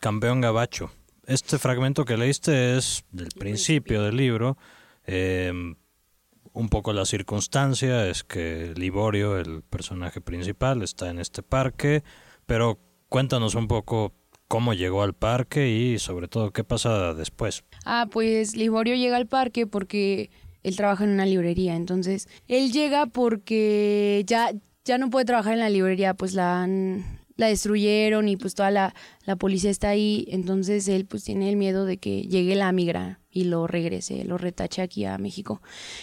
Campeón 0.00 0.40
Gabacho. 0.40 0.90
Este 1.26 1.58
fragmento 1.58 2.06
que 2.06 2.16
leíste 2.16 2.78
es 2.78 3.04
del 3.12 3.28
principio 3.38 4.02
del 4.02 4.16
libro. 4.16 4.56
Em, 5.04 5.76
un 6.54 6.70
poco 6.70 6.94
la 6.94 7.04
circunstancia 7.04 8.08
es 8.08 8.24
que 8.24 8.72
Liborio, 8.74 9.36
el 9.36 9.62
personaje 9.62 10.22
principal, 10.22 10.80
está 10.80 11.10
en 11.10 11.18
este 11.18 11.42
parque, 11.42 12.04
pero 12.46 12.78
cuéntanos 13.10 13.54
un 13.54 13.68
poco 13.68 14.14
cómo 14.48 14.72
llegó 14.72 15.02
al 15.02 15.12
parque 15.12 15.68
y 15.68 15.98
sobre 15.98 16.28
todo 16.28 16.52
qué 16.52 16.64
pasa 16.64 17.12
después. 17.12 17.64
Ah, 17.84 18.08
pues 18.10 18.56
Liborio 18.56 18.94
llega 18.94 19.18
al 19.18 19.26
parque 19.26 19.66
porque 19.66 20.30
él 20.64 20.76
trabaja 20.76 21.04
en 21.04 21.10
una 21.10 21.26
librería, 21.26 21.76
entonces 21.76 22.28
él 22.48 22.72
llega 22.72 23.06
porque 23.06 24.24
ya, 24.26 24.50
ya 24.84 24.98
no 24.98 25.10
puede 25.10 25.26
trabajar 25.26 25.52
en 25.52 25.60
la 25.60 25.70
librería, 25.70 26.14
pues 26.14 26.34
la 26.34 26.66
la 27.36 27.48
destruyeron 27.48 28.28
y 28.28 28.36
pues 28.36 28.54
toda 28.54 28.70
la, 28.70 28.94
la, 29.24 29.36
policía 29.36 29.70
está 29.70 29.88
ahí, 29.90 30.26
entonces 30.28 30.86
él 30.88 31.06
pues 31.06 31.24
tiene 31.24 31.48
el 31.48 31.56
miedo 31.56 31.84
de 31.84 31.96
que 31.96 32.22
llegue 32.22 32.54
la 32.54 32.70
migra 32.72 33.20
y 33.30 33.44
lo 33.44 33.66
regrese, 33.66 34.24
lo 34.24 34.38
retache 34.38 34.82
aquí 34.82 35.04
a 35.04 35.18
México. 35.18 35.60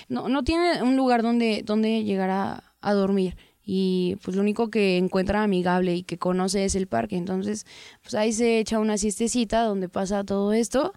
No, 0.09 0.27
no 0.27 0.43
tiene 0.43 0.83
un 0.83 0.97
lugar 0.97 1.23
donde, 1.23 1.63
donde 1.65 2.03
llegar 2.03 2.29
a, 2.29 2.73
a 2.81 2.93
dormir. 2.93 3.37
Y 3.63 4.17
pues 4.23 4.35
lo 4.35 4.41
único 4.41 4.69
que 4.69 4.97
encuentra 4.97 5.43
amigable 5.43 5.95
y 5.95 6.03
que 6.03 6.17
conoce 6.17 6.65
es 6.65 6.75
el 6.75 6.87
parque, 6.87 7.15
entonces 7.15 7.65
pues 8.01 8.15
ahí 8.15 8.33
se 8.33 8.59
echa 8.59 8.79
una 8.79 8.97
siestecita 8.97 9.61
donde 9.61 9.87
pasa 9.87 10.23
todo 10.23 10.51
esto 10.51 10.93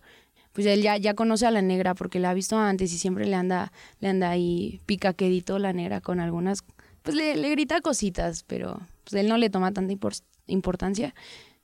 pues 0.55 0.67
él 0.67 0.83
ya, 0.83 0.97
ya 0.97 1.15
conoce 1.15 1.47
a 1.47 1.51
la 1.51 1.63
negra 1.63 1.95
porque 1.95 2.21
la 2.21 2.31
ha 2.31 2.35
visto 2.35 2.57
antes 2.57 2.93
y 2.93 2.99
siempre 2.99 3.27
le 3.27 3.35
anda, 3.35 3.73
le 3.99 4.09
anda 4.09 4.31
ahí 4.31 4.81
picaquedito 4.87 5.59
la 5.59 5.73
negra 5.73 6.01
con 6.01 6.21
algunas, 6.21 6.65
pues 7.03 7.17
le, 7.17 7.37
le 7.37 7.51
grita 7.51 7.81
cositas, 7.81 8.45
pero 8.45 8.81
pues 9.03 9.15
él 9.15 9.29
no 9.29 9.37
le 9.37 9.51
toma 9.51 9.73
tanta 9.73 9.93
importancia. 10.47 11.13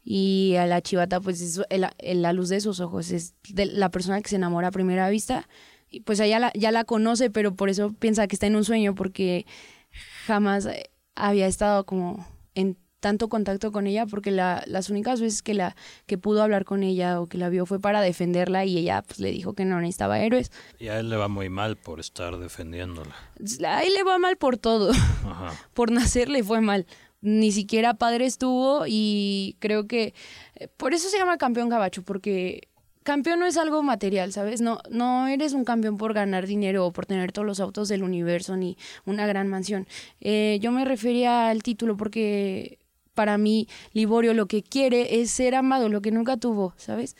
Y 0.02 0.56
a 0.56 0.66
la 0.66 0.80
chivata, 0.80 1.20
pues 1.20 1.40
es 1.40 1.60
la 2.16 2.32
luz 2.32 2.48
de 2.48 2.60
sus 2.60 2.80
ojos, 2.80 3.10
es 3.10 3.34
la 3.54 3.90
persona 3.90 4.20
que 4.20 4.28
se 4.28 4.36
enamora 4.36 4.68
a 4.68 4.72
primera 4.72 5.08
vista. 5.08 5.48
Y 5.88 6.00
pues 6.00 6.18
ella 6.20 6.38
la, 6.38 6.52
ya 6.54 6.72
la 6.72 6.84
conoce, 6.84 7.30
pero 7.30 7.54
por 7.54 7.68
eso 7.68 7.92
piensa 7.92 8.26
que 8.26 8.34
está 8.34 8.46
en 8.46 8.56
un 8.56 8.64
sueño, 8.64 8.94
porque 8.94 9.46
jamás 10.26 10.68
había 11.14 11.46
estado 11.46 11.84
como 11.84 12.26
en 12.54 12.76
tanto 13.00 13.28
contacto 13.28 13.72
con 13.72 13.86
ella 13.86 14.06
porque 14.06 14.30
la, 14.30 14.62
las 14.66 14.90
únicas 14.90 15.20
veces 15.20 15.42
que 15.42 15.54
la 15.54 15.74
que 16.06 16.18
pudo 16.18 16.42
hablar 16.42 16.64
con 16.64 16.82
ella 16.82 17.20
o 17.20 17.26
que 17.26 17.38
la 17.38 17.48
vio 17.48 17.66
fue 17.66 17.80
para 17.80 18.00
defenderla 18.00 18.64
y 18.64 18.78
ella 18.78 19.02
pues 19.02 19.18
le 19.18 19.32
dijo 19.32 19.54
que 19.54 19.64
no 19.64 19.80
necesitaba 19.80 20.20
héroes. 20.20 20.52
Y 20.78 20.88
a 20.88 21.00
él 21.00 21.08
le 21.08 21.16
va 21.16 21.28
muy 21.28 21.48
mal 21.48 21.76
por 21.76 21.98
estar 21.98 22.38
defendiéndola. 22.38 23.14
A 23.66 23.82
él 23.82 23.94
le 23.94 24.02
va 24.04 24.18
mal 24.18 24.36
por 24.36 24.58
todo. 24.58 24.92
por 25.74 25.90
nacer 25.90 26.28
le 26.28 26.44
fue 26.44 26.60
mal. 26.60 26.86
Ni 27.22 27.52
siquiera 27.52 27.94
padre 27.94 28.26
estuvo 28.26 28.84
y 28.86 29.56
creo 29.58 29.86
que 29.86 30.14
eh, 30.54 30.68
por 30.76 30.94
eso 30.94 31.08
se 31.08 31.18
llama 31.18 31.36
campeón 31.36 31.68
gabacho 31.68 32.02
porque 32.02 32.68
campeón 33.02 33.40
no 33.40 33.46
es 33.46 33.56
algo 33.56 33.82
material, 33.82 34.32
¿sabes? 34.32 34.60
No, 34.60 34.78
no 34.90 35.26
eres 35.26 35.52
un 35.52 35.64
campeón 35.64 35.96
por 35.96 36.14
ganar 36.14 36.46
dinero 36.46 36.86
o 36.86 36.92
por 36.92 37.06
tener 37.06 37.32
todos 37.32 37.46
los 37.46 37.60
autos 37.60 37.88
del 37.88 38.02
universo 38.02 38.56
ni 38.56 38.76
una 39.04 39.26
gran 39.26 39.48
mansión. 39.48 39.86
Eh, 40.20 40.58
yo 40.60 40.70
me 40.72 40.84
refería 40.84 41.48
al 41.48 41.62
título 41.62 41.96
porque 41.96 42.78
para 43.14 43.38
mí 43.38 43.68
Liborio 43.92 44.34
lo 44.34 44.46
que 44.46 44.62
quiere 44.62 45.20
es 45.20 45.30
ser 45.30 45.54
amado, 45.54 45.88
lo 45.88 46.02
que 46.02 46.10
nunca 46.10 46.36
tuvo, 46.36 46.74
¿sabes? 46.76 47.16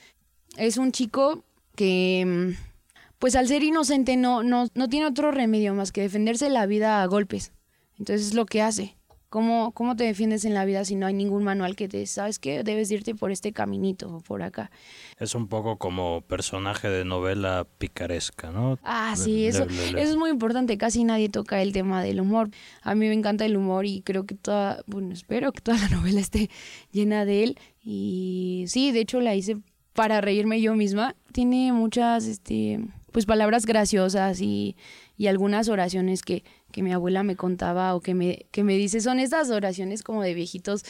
Es 0.57 0.77
un 0.77 0.93
chico 0.93 1.45
que, 1.77 2.25
mm, 2.27 2.71
pues 3.19 3.37
al 3.37 3.49
ser 3.49 3.63
inocente 3.63 4.17
no, 4.17 4.43
no, 4.43 4.67
no 4.75 4.89
tiene 4.89 5.07
otro 5.07 5.31
remedio 5.31 5.75
más 5.75 5.93
que 5.93 6.03
defenderse 6.03 6.49
la 6.51 6.67
vida 6.67 7.03
a 7.03 7.07
golpes. 7.07 7.53
Entonces 7.99 8.29
es 8.29 8.35
lo 8.35 8.47
que 8.47 8.63
hace. 8.63 8.97
¿Cómo, 9.31 9.71
¿Cómo 9.73 9.95
te 9.95 10.03
defiendes 10.03 10.45
en 10.45 10.55
la 10.55 10.65
vida 10.65 10.85
si 10.85 10.97
no 10.97 11.07
hay 11.07 11.15
ningún 11.15 11.45
manual 11.45 11.77
que 11.77 11.89
te, 11.89 12.05
sabes 12.07 12.41
que 12.41 12.65
debes 12.65 12.91
irte 12.91 13.15
por 13.15 13.31
este 13.31 13.53
caminito 13.53 14.17
o 14.17 14.21
por 14.21 14.43
acá? 14.43 14.73
Es 15.21 15.37
un 15.37 15.47
poco 15.47 15.77
como 15.77 16.23
personaje 16.23 16.89
de 16.89 17.05
novela 17.05 17.65
picaresca, 17.79 18.51
¿no? 18.51 18.81
Ah, 18.83 19.15
sí, 19.17 19.47
eso, 19.47 19.69
eso 19.71 19.97
es 19.97 20.17
muy 20.17 20.31
importante. 20.31 20.77
Casi 20.77 21.05
nadie 21.05 21.29
toca 21.29 21.63
el 21.63 21.73
tema 21.73 22.03
del 22.03 22.21
humor. 22.21 22.51
A 22.83 22.97
mí 22.97 23.07
me 23.07 23.15
encanta 23.15 23.45
el 23.47 23.57
humor 23.57 23.87
y 23.87 24.03
creo 24.03 24.27
que 24.27 24.35
toda, 24.35 24.83
bueno, 24.89 25.13
espero 25.13 25.53
que 25.53 25.61
toda 25.61 25.79
la 25.79 25.89
novela 25.97 26.19
esté 26.19 26.51
llena 26.91 27.25
de 27.25 27.45
él. 27.45 27.59
Y 27.85 28.65
sí, 28.67 28.91
de 28.91 28.99
hecho 28.99 29.21
la 29.21 29.37
hice 29.37 29.59
para 29.93 30.21
reírme 30.21 30.61
yo 30.61 30.75
misma. 30.75 31.15
Tiene 31.31 31.73
muchas, 31.73 32.27
este, 32.27 32.81
pues 33.13 33.27
palabras 33.27 33.65
graciosas 33.65 34.41
y, 34.41 34.77
y 35.17 35.29
algunas 35.29 35.69
oraciones 35.69 36.23
que, 36.23 36.43
que 36.71 36.83
mi 36.83 36.93
abuela 36.93 37.23
me 37.23 37.37
contaba 37.37 37.95
o 37.95 38.01
que 38.01 38.15
me, 38.15 38.47
que 38.51 38.65
me 38.65 38.77
dice, 38.77 39.01
son 39.01 39.19
estas 39.19 39.51
oraciones 39.51 40.03
como 40.03 40.23
de 40.23 40.35
viejitos 40.35 40.85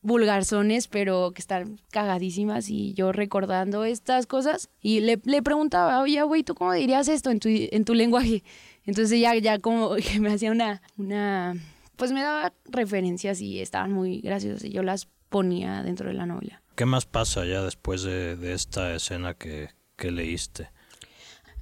vulgarzones, 0.00 0.88
pero 0.88 1.32
que 1.32 1.40
están 1.40 1.80
cagadísimas 1.90 2.70
y 2.70 2.94
yo 2.94 3.12
recordando 3.12 3.84
estas 3.84 4.26
cosas 4.26 4.70
y 4.80 5.00
le, 5.00 5.20
le 5.24 5.42
preguntaba, 5.42 6.00
oye, 6.00 6.22
güey, 6.22 6.42
¿tú 6.42 6.54
cómo 6.54 6.72
dirías 6.72 7.08
esto 7.08 7.30
en 7.30 7.40
tu, 7.40 7.48
en 7.50 7.84
tu 7.84 7.94
lenguaje? 7.94 8.42
Entonces 8.84 9.20
ya, 9.20 9.34
ya 9.36 9.58
como 9.58 9.94
que 9.96 10.20
me 10.20 10.32
hacía 10.32 10.52
una, 10.52 10.82
una, 10.96 11.54
pues 11.96 12.12
me 12.12 12.22
daba 12.22 12.52
referencias 12.66 13.40
y 13.40 13.60
estaban 13.60 13.92
muy 13.92 14.20
graciosas 14.20 14.64
y 14.64 14.70
yo 14.70 14.82
las 14.82 15.08
ponía 15.28 15.82
dentro 15.82 16.08
de 16.08 16.14
la 16.14 16.26
novela. 16.26 16.62
¿Qué 16.74 16.86
más 16.86 17.06
pasa 17.06 17.44
ya 17.44 17.62
después 17.62 18.02
de, 18.02 18.36
de 18.36 18.54
esta 18.54 18.94
escena 18.94 19.34
que, 19.34 19.70
que 19.96 20.10
leíste? 20.10 20.70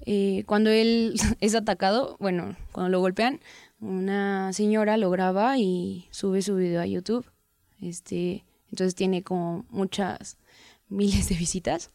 Eh, 0.06 0.44
cuando 0.46 0.70
él 0.70 1.14
es 1.40 1.54
atacado, 1.54 2.16
bueno, 2.20 2.56
cuando 2.72 2.90
lo 2.90 3.00
golpean, 3.00 3.40
una 3.80 4.52
señora 4.52 4.96
lo 4.96 5.10
graba 5.10 5.58
y 5.58 6.06
sube 6.10 6.40
su 6.40 6.56
video 6.56 6.80
a 6.80 6.86
YouTube. 6.86 7.26
Este, 7.82 8.44
entonces 8.70 8.94
tiene 8.94 9.22
como 9.22 9.66
muchas 9.68 10.38
miles 10.88 11.28
de 11.28 11.34
visitas. 11.34 11.90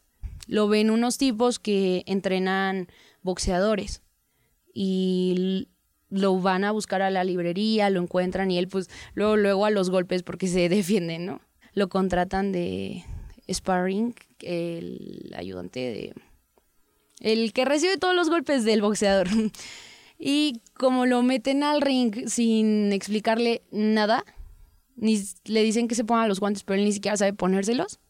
Lo 0.46 0.68
ven 0.68 0.90
unos 0.90 1.18
tipos 1.18 1.58
que 1.58 2.04
entrenan 2.06 2.88
boxeadores 3.22 4.02
y 4.74 5.68
lo 6.10 6.38
van 6.40 6.64
a 6.64 6.72
buscar 6.72 7.00
a 7.00 7.10
la 7.10 7.24
librería, 7.24 7.88
lo 7.88 8.00
encuentran 8.00 8.50
y 8.50 8.58
él 8.58 8.68
pues 8.68 8.90
luego, 9.14 9.36
luego 9.36 9.64
a 9.64 9.70
los 9.70 9.88
golpes 9.88 10.22
porque 10.22 10.46
se 10.46 10.68
defienden, 10.68 11.24
¿no? 11.24 11.40
Lo 11.72 11.88
contratan 11.88 12.52
de 12.52 13.04
sparring, 13.50 14.14
el 14.40 15.32
ayudante 15.34 15.80
de 15.80 16.14
el 17.22 17.52
que 17.52 17.64
recibe 17.64 17.96
todos 17.98 18.14
los 18.14 18.28
golpes 18.28 18.64
del 18.64 18.82
boxeador. 18.82 19.28
y 20.18 20.60
como 20.74 21.06
lo 21.06 21.22
meten 21.22 21.62
al 21.62 21.80
ring 21.80 22.28
sin 22.28 22.92
explicarle 22.92 23.62
nada, 23.70 24.24
ni 24.96 25.22
le 25.44 25.62
dicen 25.62 25.88
que 25.88 25.94
se 25.94 26.04
ponga 26.04 26.26
los 26.26 26.40
guantes, 26.40 26.64
pero 26.64 26.78
él 26.78 26.84
ni 26.84 26.92
siquiera 26.92 27.16
sabe 27.16 27.32
ponérselos, 27.32 28.00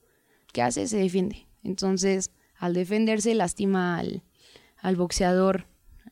¿qué 0.52 0.62
hace? 0.62 0.88
Se 0.88 0.97
defiende. 0.97 1.47
Entonces, 1.62 2.31
al 2.57 2.75
defenderse, 2.75 3.35
lastima 3.35 3.99
al, 3.99 4.23
al 4.78 4.97
boxeador, 4.97 5.66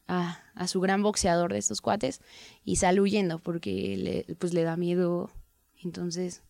a, 0.06 0.40
a, 0.54 0.68
su 0.68 0.80
gran 0.80 1.02
boxeador 1.02 1.52
de 1.52 1.58
estos 1.58 1.80
cuates, 1.80 2.20
y 2.64 2.76
sale 2.76 3.00
huyendo 3.00 3.38
porque 3.38 3.96
le, 3.96 4.34
pues, 4.36 4.52
le 4.52 4.62
da 4.62 4.76
miedo. 4.76 5.30
Entonces, 5.82 6.42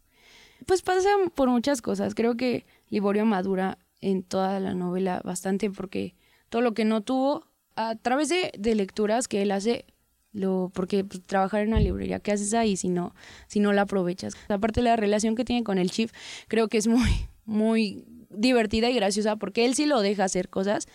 pues 0.66 0.83
pasa 0.83 1.09
por 1.35 1.49
muchas 1.49 1.80
cosas. 1.80 2.14
Creo 2.14 2.37
que 2.37 2.66
Liborio 2.88 3.25
madura 3.25 3.78
en 4.00 4.23
toda 4.23 4.59
la 4.61 4.75
novela 4.75 5.21
bastante 5.25 5.71
porque 5.71 6.14
todo 6.50 6.61
lo 6.61 6.75
que 6.75 6.85
no 6.85 7.00
tuvo 7.00 7.47
a 7.76 7.97
través 7.97 8.28
de, 8.28 8.75
lecturas 8.75 9.26
que 9.26 9.40
él 9.40 9.52
hace 9.52 9.87
lo 10.33 10.71
porque 10.75 11.02
pues, 11.02 11.25
trabajar 11.25 11.62
en 11.62 11.69
una 11.69 11.80
librería 11.80 12.21
qué 12.21 12.33
haces 12.33 12.54
ahí 12.54 12.76
si 12.76 12.88
no 12.88 13.14
si 13.49 13.59
no 13.59 13.73
la 13.73 13.83
aprovechas 13.83 14.35
aparte 14.49 14.83
la 14.83 14.95
relación 14.95 15.35
que 15.35 15.45
tiene 15.45 15.64
con 15.64 15.78
el 15.78 15.90
chief 15.90 16.12
creo 16.47 16.69
que 16.69 16.78
es 16.78 16.87
muy 16.87 17.11
muy 17.47 18.04
divertida 18.28 18.90
y 18.90 18.95
graciosa 18.95 19.37
porque 19.37 19.64
él 19.64 19.75
sí 19.75 19.87
lo 19.87 20.00
deja 20.02 20.25
hacer 20.25 20.49
cosas 20.49 20.87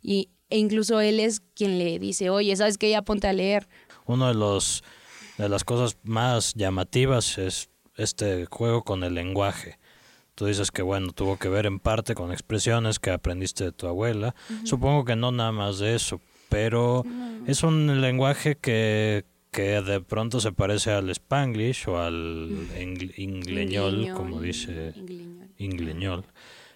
y 0.00 0.28
e 0.50 0.58
incluso 0.58 1.00
él 1.00 1.18
es 1.18 1.40
quien 1.40 1.78
le 1.78 1.98
dice 1.98 2.30
oye 2.30 2.54
sabes 2.54 2.78
que 2.78 2.90
ya 2.90 3.02
ponte 3.02 3.26
a 3.26 3.32
leer 3.32 3.66
uno 4.06 4.28
de 4.28 4.34
de 5.38 5.48
las 5.48 5.64
cosas 5.64 5.96
más 6.04 6.54
llamativas 6.54 7.38
es 7.38 7.70
este 7.96 8.46
juego 8.46 8.84
con 8.84 9.02
el 9.02 9.14
lenguaje 9.14 9.78
Tú 10.34 10.46
dices 10.46 10.70
que, 10.70 10.82
bueno, 10.82 11.12
tuvo 11.12 11.38
que 11.38 11.48
ver 11.48 11.66
en 11.66 11.78
parte 11.78 12.14
con 12.14 12.32
expresiones 12.32 12.98
que 12.98 13.10
aprendiste 13.10 13.64
de 13.64 13.72
tu 13.72 13.86
abuela. 13.86 14.34
Supongo 14.64 15.04
que 15.04 15.14
no 15.14 15.30
nada 15.30 15.52
más 15.52 15.78
de 15.78 15.94
eso, 15.94 16.20
pero 16.48 17.04
es 17.46 17.62
un 17.62 18.00
lenguaje 18.00 18.56
que, 18.56 19.24
que 19.52 19.80
de 19.80 20.00
pronto 20.00 20.40
se 20.40 20.50
parece 20.50 20.90
al 20.90 21.08
spanglish 21.10 21.88
o 21.88 22.00
al 22.00 22.68
ingleñol, 23.16 24.12
como 24.12 24.40
dice 24.40 24.92
ingleñol. 25.58 26.24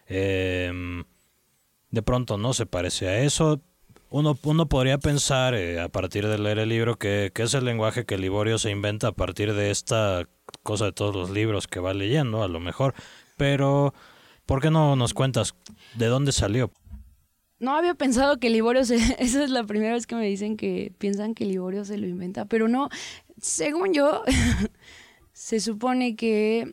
Em, 0.07 1.05
de 1.91 2.03
pronto 2.03 2.39
no 2.39 2.55
se 2.55 2.65
parece 2.65 3.09
a 3.09 3.23
eso. 3.23 3.61
Uno, 4.11 4.39
uno 4.45 4.69
podría 4.69 4.99
pensar, 4.99 5.55
eh, 5.55 5.81
a 5.81 5.89
partir 5.89 6.29
de 6.29 6.39
leer 6.39 6.61
el 6.61 6.69
libro, 6.69 6.97
que, 6.97 7.33
que, 7.35 7.43
es 7.43 7.55
el 7.55 7.65
lenguaje 7.65 8.07
que 8.07 8.17
Liborio 8.17 8.59
se 8.59 8.71
inventa 8.71 9.09
a 9.09 9.13
partir 9.13 9.53
de 9.53 9.71
esta 9.71 10.27
cosa 10.63 10.87
de 10.87 10.93
todos 10.93 11.15
los 11.15 11.31
libros 11.31 11.67
que 11.67 11.81
va 11.81 11.93
leyendo, 11.93 12.43
a 12.43 12.49
lo 12.49 12.61
mejor. 12.61 12.95
Pero, 13.39 13.95
¿por 14.45 14.61
qué 14.61 14.71
no 14.71 14.97
nos 14.97 15.15
cuentas 15.15 15.55
de 15.95 16.07
dónde 16.07 16.33
salió? 16.33 16.71
No 17.61 17.75
había 17.75 17.95
pensado 17.95 18.39
que 18.39 18.51
Liborio 18.51 18.85
se... 18.85 18.97
Esa 19.19 19.43
es 19.43 19.51
la 19.51 19.65
primera 19.65 19.95
vez 19.95 20.07
que 20.07 20.17
me 20.17 20.27
dicen 20.27 20.59
que 20.59 20.93
piensan 20.99 21.35
que 21.35 21.47
Liborio 21.47 21.87
se 21.87 21.97
lo 21.97 22.07
inventa, 22.07 22.45
pero 22.45 22.69
no, 22.69 22.91
según 23.41 23.95
yo, 23.95 24.23
se 25.33 25.61
supone 25.61 26.17
que 26.17 26.71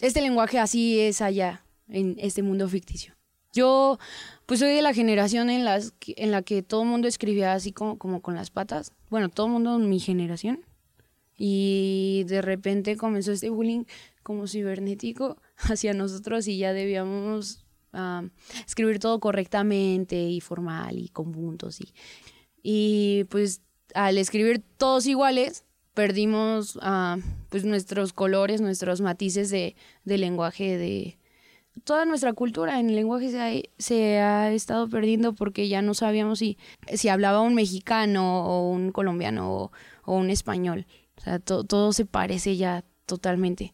este 0.00 0.20
lenguaje 0.20 0.58
así 0.58 0.98
es 0.98 1.20
allá, 1.20 1.64
en 1.88 2.16
este 2.18 2.42
mundo 2.42 2.68
ficticio. 2.68 3.14
Yo, 3.52 3.98
pues 4.46 4.60
soy 4.60 4.72
de 4.74 4.82
la 4.82 4.94
generación 4.94 5.50
en, 5.50 5.64
las, 5.64 5.94
en 6.06 6.30
la 6.30 6.42
que 6.42 6.62
todo 6.62 6.82
el 6.82 6.88
mundo 6.88 7.08
escribía 7.08 7.52
así 7.52 7.72
como, 7.72 7.98
como 7.98 8.20
con 8.20 8.34
las 8.34 8.50
patas. 8.50 8.92
Bueno, 9.10 9.28
todo 9.28 9.46
el 9.46 9.52
mundo 9.52 9.76
en 9.76 9.88
mi 9.88 10.00
generación. 10.00 10.64
Y 11.36 12.24
de 12.26 12.42
repente 12.42 12.96
comenzó 12.96 13.32
este 13.32 13.48
bullying 13.48 13.84
como 14.22 14.46
cibernético 14.46 15.38
hacia 15.70 15.94
nosotros 15.94 16.46
y 16.48 16.58
ya 16.58 16.72
debíamos 16.72 17.64
escribir 18.66 19.00
todo 19.00 19.18
correctamente 19.18 20.22
y 20.22 20.40
formal 20.40 20.98
y 20.98 21.08
con 21.08 21.32
puntos. 21.32 21.80
Y, 21.80 21.92
y 22.62 23.24
pues 23.24 23.62
al 23.94 24.18
escribir 24.18 24.62
todos 24.76 25.06
iguales, 25.06 25.64
perdimos 25.94 26.78
pues 27.48 27.64
nuestros 27.64 28.12
colores, 28.12 28.60
nuestros 28.60 29.00
matices 29.00 29.50
de, 29.50 29.74
lenguaje, 30.04 30.78
de 30.78 31.18
toda 31.82 32.04
nuestra 32.04 32.32
cultura 32.34 32.78
en 32.78 32.90
el 32.90 32.96
lenguaje 32.96 33.30
se 33.30 33.40
ha, 33.40 33.50
se 33.78 34.18
ha, 34.20 34.52
estado 34.52 34.88
perdiendo 34.88 35.34
porque 35.34 35.68
ya 35.68 35.82
no 35.82 35.94
sabíamos 35.94 36.38
si, 36.38 36.56
si 36.94 37.08
hablaba 37.08 37.40
un 37.40 37.54
mexicano 37.54 38.44
o 38.44 38.70
un 38.70 38.92
colombiano 38.92 39.72
o 40.04 40.14
un 40.14 40.30
español. 40.30 40.86
O 41.16 41.20
sea, 41.20 41.40
todo 41.40 41.92
se 41.92 42.04
parece 42.04 42.56
ya 42.56 42.84
totalmente. 43.06 43.72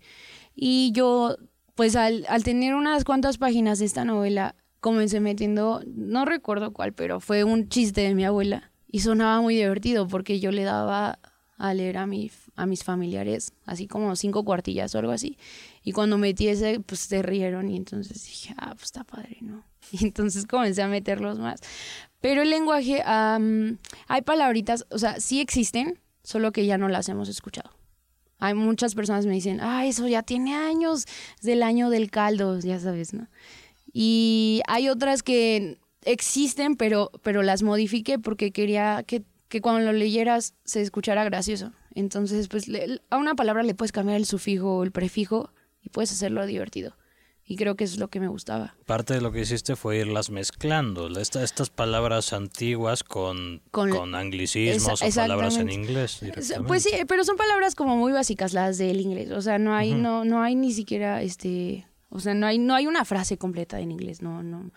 Y 0.54 0.92
yo 0.92 1.36
pues 1.74 1.96
al, 1.96 2.24
al 2.28 2.44
tener 2.44 2.74
unas 2.74 3.04
cuantas 3.04 3.38
páginas 3.38 3.78
de 3.78 3.86
esta 3.86 4.04
novela, 4.04 4.54
comencé 4.80 5.20
metiendo, 5.20 5.82
no 5.86 6.24
recuerdo 6.24 6.72
cuál, 6.72 6.92
pero 6.92 7.20
fue 7.20 7.44
un 7.44 7.68
chiste 7.68 8.02
de 8.02 8.14
mi 8.14 8.24
abuela 8.24 8.70
y 8.86 9.00
sonaba 9.00 9.40
muy 9.40 9.56
divertido 9.56 10.06
porque 10.06 10.40
yo 10.40 10.50
le 10.52 10.62
daba 10.62 11.18
a 11.56 11.74
leer 11.74 11.98
a, 11.98 12.06
mi, 12.06 12.30
a 12.56 12.66
mis 12.66 12.84
familiares, 12.84 13.52
así 13.64 13.86
como 13.86 14.14
cinco 14.16 14.44
cuartillas 14.44 14.94
o 14.94 14.98
algo 14.98 15.12
así. 15.12 15.38
Y 15.82 15.92
cuando 15.92 16.18
metí 16.18 16.48
ese, 16.48 16.80
pues 16.80 17.00
se 17.00 17.22
rieron 17.22 17.70
y 17.70 17.76
entonces 17.76 18.24
dije, 18.24 18.54
ah, 18.58 18.74
pues 18.74 18.84
está 18.84 19.04
padre, 19.04 19.38
¿no? 19.40 19.64
Y 19.92 20.04
entonces 20.04 20.46
comencé 20.46 20.82
a 20.82 20.88
meterlos 20.88 21.38
más. 21.38 21.60
Pero 22.20 22.42
el 22.42 22.50
lenguaje, 22.50 23.02
hay 23.04 24.22
palabritas, 24.24 24.86
o 24.90 24.98
sea, 24.98 25.20
sí 25.20 25.40
existen, 25.40 26.00
solo 26.22 26.52
que 26.52 26.64
ya 26.66 26.78
no 26.78 26.88
las 26.88 27.08
hemos 27.08 27.28
escuchado. 27.28 27.70
Hay 28.38 28.54
muchas 28.54 28.94
personas 28.94 29.26
me 29.26 29.34
dicen, 29.34 29.60
ah, 29.60 29.86
eso 29.86 30.08
ya 30.08 30.22
tiene 30.22 30.54
años, 30.54 31.06
del 31.42 31.62
año 31.62 31.90
del 31.90 32.10
caldo, 32.10 32.58
ya 32.60 32.78
sabes, 32.78 33.14
¿no? 33.14 33.28
Y 33.92 34.60
hay 34.66 34.88
otras 34.88 35.22
que 35.22 35.78
existen, 36.02 36.76
pero, 36.76 37.10
pero 37.22 37.42
las 37.42 37.62
modifiqué 37.62 38.18
porque 38.18 38.50
quería 38.50 39.04
que, 39.06 39.22
que 39.48 39.60
cuando 39.60 39.80
lo 39.80 39.92
leyeras 39.92 40.54
se 40.64 40.82
escuchara 40.82 41.24
gracioso. 41.24 41.72
Entonces, 41.94 42.48
pues 42.48 42.66
a 43.10 43.16
una 43.16 43.34
palabra 43.34 43.62
le 43.62 43.74
puedes 43.74 43.92
cambiar 43.92 44.16
el 44.16 44.26
sufijo 44.26 44.78
o 44.78 44.82
el 44.82 44.90
prefijo 44.90 45.50
y 45.80 45.90
puedes 45.90 46.10
hacerlo 46.10 46.44
divertido. 46.44 46.96
Y 47.46 47.56
creo 47.56 47.76
que 47.76 47.84
eso 47.84 47.94
es 47.94 48.00
lo 48.00 48.08
que 48.08 48.20
me 48.20 48.28
gustaba. 48.28 48.74
Parte 48.86 49.14
de 49.14 49.20
lo 49.20 49.30
que 49.30 49.40
hiciste 49.40 49.76
fue 49.76 49.98
irlas 49.98 50.30
mezclando, 50.30 51.08
estas 51.18 51.68
palabras 51.68 52.32
antiguas 52.32 53.04
con, 53.04 53.60
con, 53.70 54.14
anglicismos 54.14 55.02
o 55.02 55.10
palabras 55.14 55.58
en 55.58 55.70
inglés. 55.70 56.20
Pues 56.66 56.84
sí, 56.84 56.90
pero 57.06 57.22
son 57.22 57.36
palabras 57.36 57.74
como 57.74 57.96
muy 57.96 58.12
básicas 58.12 58.54
las 58.54 58.78
del 58.78 59.00
inglés. 59.00 59.30
O 59.30 59.42
sea, 59.42 59.58
no 59.58 59.74
hay, 59.74 59.92
no, 59.92 60.24
no 60.24 60.42
hay 60.42 60.54
ni 60.54 60.72
siquiera 60.72 61.20
este. 61.20 61.86
O 62.08 62.20
sea, 62.20 62.32
no 62.32 62.46
hay, 62.46 62.58
no 62.58 62.74
hay 62.74 62.86
una 62.86 63.04
frase 63.04 63.36
completa 63.36 63.78
en 63.80 63.92
inglés, 63.92 64.22
no, 64.22 64.42
no. 64.42 64.70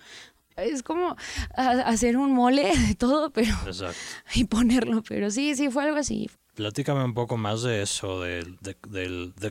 Es 0.57 0.81
como 0.83 1.15
hacer 1.55 2.17
un 2.17 2.33
mole 2.33 2.73
de 2.87 2.95
todo, 2.95 3.29
pero. 3.31 3.53
Exacto. 3.65 3.97
Y 4.35 4.43
ponerlo, 4.43 5.03
pero 5.03 5.31
sí, 5.31 5.55
sí, 5.55 5.69
fue 5.69 5.83
algo 5.83 5.97
así. 5.97 6.29
Platícame 6.57 7.03
un 7.03 7.13
poco 7.13 7.37
más 7.37 7.61
de 7.61 7.83
eso, 7.83 8.21
de, 8.21 8.43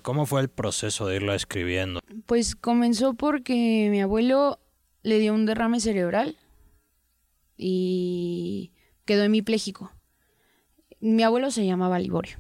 cómo 0.03 0.27
fue 0.27 0.41
el 0.41 0.49
proceso 0.49 1.07
de 1.07 1.15
irla 1.15 1.37
escribiendo. 1.37 2.01
Pues 2.27 2.57
comenzó 2.57 3.15
porque 3.15 3.87
mi 3.93 4.01
abuelo 4.01 4.59
le 5.05 5.21
dio 5.21 5.33
un 5.33 5.47
derrame 5.47 5.79
cerebral 5.79 6.37
y 7.57 8.73
quedó 9.05 9.23
hemipléjico. 9.23 9.93
Mi 10.99 11.23
abuelo 11.23 11.53
se 11.53 11.65
llamaba 11.65 12.01
Liborio 12.01 12.39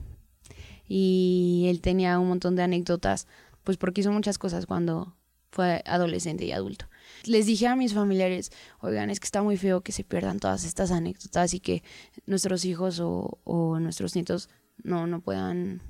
y 0.88 1.66
él 1.68 1.80
tenía 1.80 2.18
un 2.18 2.26
montón 2.26 2.56
de 2.56 2.64
anécdotas, 2.64 3.28
pues 3.62 3.76
porque 3.76 4.00
hizo 4.00 4.10
muchas 4.10 4.36
cosas 4.36 4.66
cuando 4.66 5.14
fue 5.52 5.84
adolescente 5.86 6.44
y 6.44 6.50
adulto. 6.50 6.86
Les 7.26 7.46
dije 7.46 7.66
a 7.66 7.76
mis 7.76 7.94
familiares, 7.94 8.52
oigan, 8.80 9.10
es 9.10 9.20
que 9.20 9.24
está 9.24 9.42
muy 9.42 9.56
feo 9.56 9.80
que 9.80 9.92
se 9.92 10.04
pierdan 10.04 10.38
todas 10.38 10.64
estas 10.64 10.90
anécdotas 10.90 11.54
y 11.54 11.60
que 11.60 11.82
nuestros 12.26 12.64
hijos 12.64 13.00
o, 13.00 13.78
nuestros 13.80 14.14
nietos 14.14 14.48
no, 14.82 15.06
no 15.06 15.20
puedan, 15.20 15.80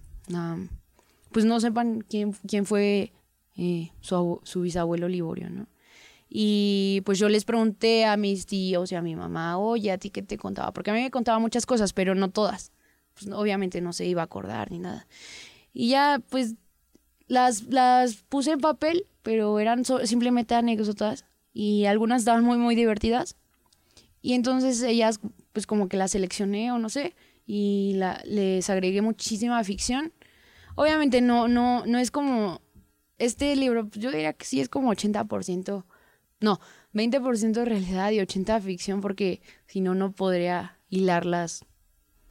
pues 1.32 1.44
no 1.44 1.60
sepan 1.60 2.00
quién, 2.08 2.32
quién 2.46 2.66
fue 2.66 3.12
eh, 3.56 3.90
su, 4.00 4.40
su, 4.44 4.62
bisabuelo 4.62 5.08
Liborio, 5.08 5.50
¿no? 5.50 5.66
Y 6.28 7.02
pues 7.04 7.18
yo 7.18 7.28
les 7.28 7.44
pregunté 7.44 8.04
a 8.04 8.16
mis 8.16 8.46
tíos 8.46 8.90
y 8.90 8.94
a 8.94 9.02
mi 9.02 9.14
mamá, 9.14 9.58
oye, 9.58 9.92
¿a 9.92 9.98
ti 9.98 10.10
qué 10.10 10.22
te 10.22 10.36
contaba? 10.36 10.72
Porque 10.72 10.90
a 10.90 10.94
mí 10.94 11.00
me 11.02 11.10
contaba 11.10 11.38
muchas 11.38 11.66
cosas, 11.66 11.92
pero 11.92 12.14
no 12.14 12.30
todas. 12.30 12.72
Pues 13.14 13.32
obviamente 13.32 13.80
no 13.80 13.92
se 13.92 14.06
iba 14.06 14.22
a 14.22 14.24
acordar 14.24 14.70
ni 14.70 14.78
nada. 14.78 15.06
Y 15.72 15.90
ya, 15.90 16.20
pues 16.28 16.54
las, 17.26 17.64
las 17.64 18.16
puse 18.16 18.52
en 18.52 18.60
papel, 18.60 19.06
pero 19.22 19.58
eran 19.58 19.84
simplemente 19.84 20.54
anécdotas 20.54 21.24
y 21.52 21.86
algunas 21.86 22.22
estaban 22.22 22.44
muy, 22.44 22.58
muy 22.58 22.74
divertidas. 22.74 23.36
Y 24.22 24.34
entonces 24.34 24.82
ellas, 24.82 25.20
pues 25.52 25.66
como 25.66 25.88
que 25.88 25.96
las 25.96 26.12
seleccioné 26.12 26.72
o 26.72 26.78
no 26.78 26.88
sé, 26.88 27.14
y 27.46 27.94
la, 27.96 28.20
les 28.24 28.68
agregué 28.70 29.02
muchísima 29.02 29.62
ficción. 29.64 30.12
Obviamente 30.74 31.20
no, 31.20 31.48
no, 31.48 31.86
no 31.86 31.98
es 31.98 32.10
como, 32.10 32.60
este 33.18 33.54
libro, 33.56 33.88
yo 33.92 34.10
diría 34.10 34.32
que 34.32 34.44
sí 34.44 34.60
es 34.60 34.68
como 34.68 34.92
80%, 34.92 35.84
no, 36.40 36.60
20% 36.92 37.52
de 37.52 37.64
realidad 37.64 38.10
y 38.10 38.18
80% 38.18 38.60
ficción, 38.60 39.00
porque 39.00 39.40
si 39.66 39.80
no, 39.80 39.94
no 39.94 40.12
podría 40.12 40.78
hilarlas, 40.88 41.64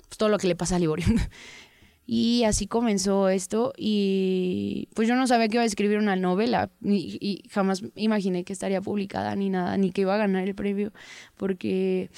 pues, 0.07 0.17
todo 0.17 0.29
lo 0.29 0.37
que 0.37 0.47
le 0.47 0.55
pasa 0.55 0.75
a 0.75 0.79
Liborio. 0.79 1.05
Y 2.07 2.43
así 2.43 2.67
comenzó 2.67 3.29
esto 3.29 3.73
y 3.75 4.89
pues 4.93 5.07
yo 5.07 5.15
no 5.15 5.25
sabía 5.25 5.47
que 5.47 5.55
iba 5.55 5.63
a 5.63 5.67
escribir 5.67 5.97
una 5.97 6.15
novela 6.15 6.69
y, 6.83 7.43
jamás 7.49 7.83
imaginé 7.95 8.43
que 8.43 8.53
estaría 8.53 8.79
publicada 8.79 9.35
ni 9.35 9.49
nada, 9.49 9.75
ni 9.77 9.91
que 9.91 10.01
iba 10.01 10.13
a 10.13 10.17
ganar 10.17 10.47
el 10.47 10.53
premio, 10.53 10.93
porque 11.35 12.11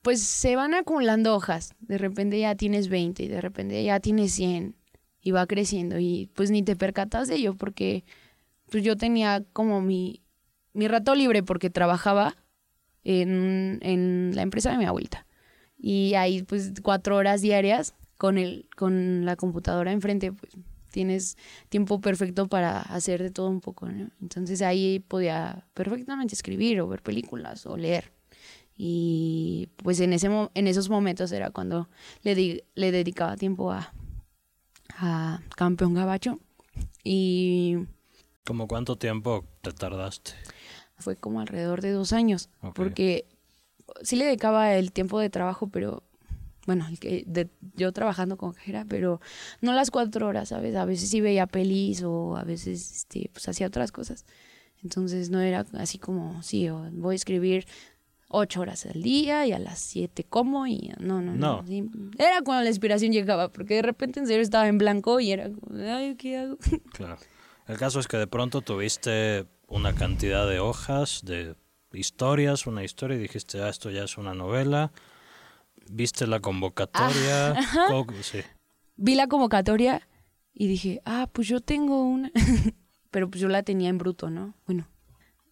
pues 0.00 0.22
se 0.22 0.56
van 0.56 0.72
acumulando 0.72 1.34
hojas, 1.34 1.74
de 1.80 1.98
repente 1.98 2.38
ya 2.38 2.54
tienes 2.54 2.88
20 2.88 3.22
y 3.22 3.28
de 3.28 3.40
repente 3.42 3.84
ya 3.84 4.00
tienes 4.00 4.32
100 4.32 4.76
y 5.20 5.30
va 5.30 5.46
creciendo 5.46 5.98
y 5.98 6.30
pues 6.34 6.50
ni 6.50 6.62
te 6.62 6.74
percatas 6.74 7.28
de 7.28 7.36
ello 7.36 7.54
porque 7.54 8.04
pues 8.70 8.82
yo 8.82 8.96
tenía 8.96 9.44
como 9.52 9.82
mi, 9.82 10.22
mi 10.72 10.88
rato 10.88 11.14
libre 11.14 11.42
porque 11.42 11.68
trabajaba 11.68 12.34
en, 13.04 13.78
en 13.82 14.32
la 14.34 14.42
empresa 14.42 14.70
de 14.70 14.78
mi 14.78 14.86
abuelita. 14.86 15.26
Y 15.76 16.14
ahí 16.14 16.42
pues 16.42 16.72
cuatro 16.82 17.16
horas 17.16 17.42
diarias 17.42 17.94
con, 18.16 18.38
el, 18.38 18.68
con 18.76 19.24
la 19.24 19.36
computadora 19.36 19.92
enfrente, 19.92 20.32
pues 20.32 20.52
tienes 20.90 21.36
tiempo 21.68 22.00
perfecto 22.00 22.46
para 22.46 22.80
hacer 22.80 23.20
de 23.20 23.30
todo 23.30 23.48
un 23.48 23.60
poco, 23.60 23.88
Entonces 24.22 24.62
ahí 24.62 25.00
podía 25.00 25.66
perfectamente 25.74 26.34
escribir 26.34 26.80
o 26.80 26.86
ver 26.86 27.02
películas 27.02 27.66
o 27.66 27.76
leer. 27.76 28.12
Y 28.76 29.70
pues 29.76 29.98
en, 30.00 30.12
ese, 30.12 30.28
en 30.54 30.66
esos 30.66 30.88
momentos 30.88 31.32
era 31.32 31.50
cuando 31.50 31.88
le, 32.22 32.64
le 32.74 32.92
dedicaba 32.92 33.36
tiempo 33.36 33.72
a, 33.72 33.92
a 34.90 35.40
Campeón 35.56 35.94
Gabacho. 35.94 36.38
Y... 37.02 37.76
¿Cómo 38.44 38.68
cuánto 38.68 38.96
tiempo 38.96 39.44
te 39.62 39.72
tardaste? 39.72 40.32
Fue 40.98 41.16
como 41.16 41.40
alrededor 41.40 41.80
de 41.80 41.90
dos 41.90 42.12
años, 42.12 42.50
porque 42.74 43.26
sí 44.02 44.16
le 44.16 44.26
dedicaba 44.26 44.74
el 44.74 44.92
tiempo 44.92 45.18
de 45.18 45.30
trabajo, 45.30 45.68
pero 45.68 46.04
bueno, 46.66 46.86
que 47.00 47.24
de, 47.26 47.48
yo 47.76 47.92
trabajando 47.92 48.36
con 48.36 48.52
cajera, 48.52 48.84
pero 48.88 49.20
no 49.60 49.72
las 49.72 49.90
cuatro 49.90 50.26
horas, 50.26 50.48
¿sabes? 50.50 50.74
A 50.76 50.84
veces 50.84 51.10
sí 51.10 51.20
veía 51.20 51.46
pelis 51.46 52.02
o 52.02 52.36
a 52.36 52.44
veces 52.44 52.90
este, 52.90 53.30
pues 53.32 53.48
hacía 53.48 53.66
otras 53.66 53.92
cosas. 53.92 54.24
Entonces 54.82 55.30
no 55.30 55.40
era 55.40 55.64
así 55.74 55.98
como, 55.98 56.42
sí, 56.42 56.68
voy 56.92 57.14
a 57.14 57.16
escribir 57.16 57.66
ocho 58.28 58.60
horas 58.60 58.84
al 58.86 59.02
día 59.02 59.46
y 59.46 59.52
a 59.52 59.58
las 59.58 59.78
siete 59.78 60.24
como 60.24 60.66
y 60.66 60.92
no, 60.98 61.22
no, 61.22 61.34
no. 61.34 61.62
No. 61.62 61.64
sí. 61.66 61.88
Era 62.18 62.42
cuando 62.42 62.64
la 62.64 62.70
inspiración 62.70 63.12
llegaba, 63.12 63.50
porque 63.50 63.74
de 63.74 63.82
repente 63.82 64.20
en 64.20 64.26
serio 64.26 64.42
estaba 64.42 64.68
en 64.68 64.78
blanco 64.78 65.20
y 65.20 65.32
era 65.32 65.50
como, 65.50 65.78
ay, 65.78 66.16
¿qué 66.16 66.38
hago? 66.38 66.58
Claro. 66.92 67.16
El 67.66 67.78
caso 67.78 67.98
es 67.98 68.08
que 68.08 68.18
de 68.18 68.26
pronto 68.26 68.60
tuviste 68.60 69.46
una 69.68 69.94
cantidad 69.94 70.46
de 70.46 70.60
hojas, 70.60 71.22
de 71.24 71.54
historias, 71.92 72.66
una 72.66 72.84
historia 72.84 73.16
y 73.16 73.20
dijiste, 73.20 73.62
ah, 73.62 73.68
esto 73.68 73.90
ya 73.90 74.04
es 74.04 74.18
una 74.18 74.34
novela. 74.34 74.92
Viste 75.90 76.26
la 76.26 76.40
convocatoria. 76.40 77.54
co- 77.88 78.06
sí. 78.22 78.38
Vi 78.96 79.14
la 79.14 79.26
convocatoria 79.26 80.06
y 80.52 80.66
dije, 80.68 81.00
ah, 81.04 81.28
pues 81.32 81.48
yo 81.48 81.60
tengo 81.60 82.02
una. 82.04 82.30
Pero 83.10 83.28
pues 83.30 83.40
yo 83.40 83.48
la 83.48 83.62
tenía 83.62 83.88
en 83.90 83.98
bruto, 83.98 84.30
¿no? 84.30 84.54
Bueno. 84.66 84.88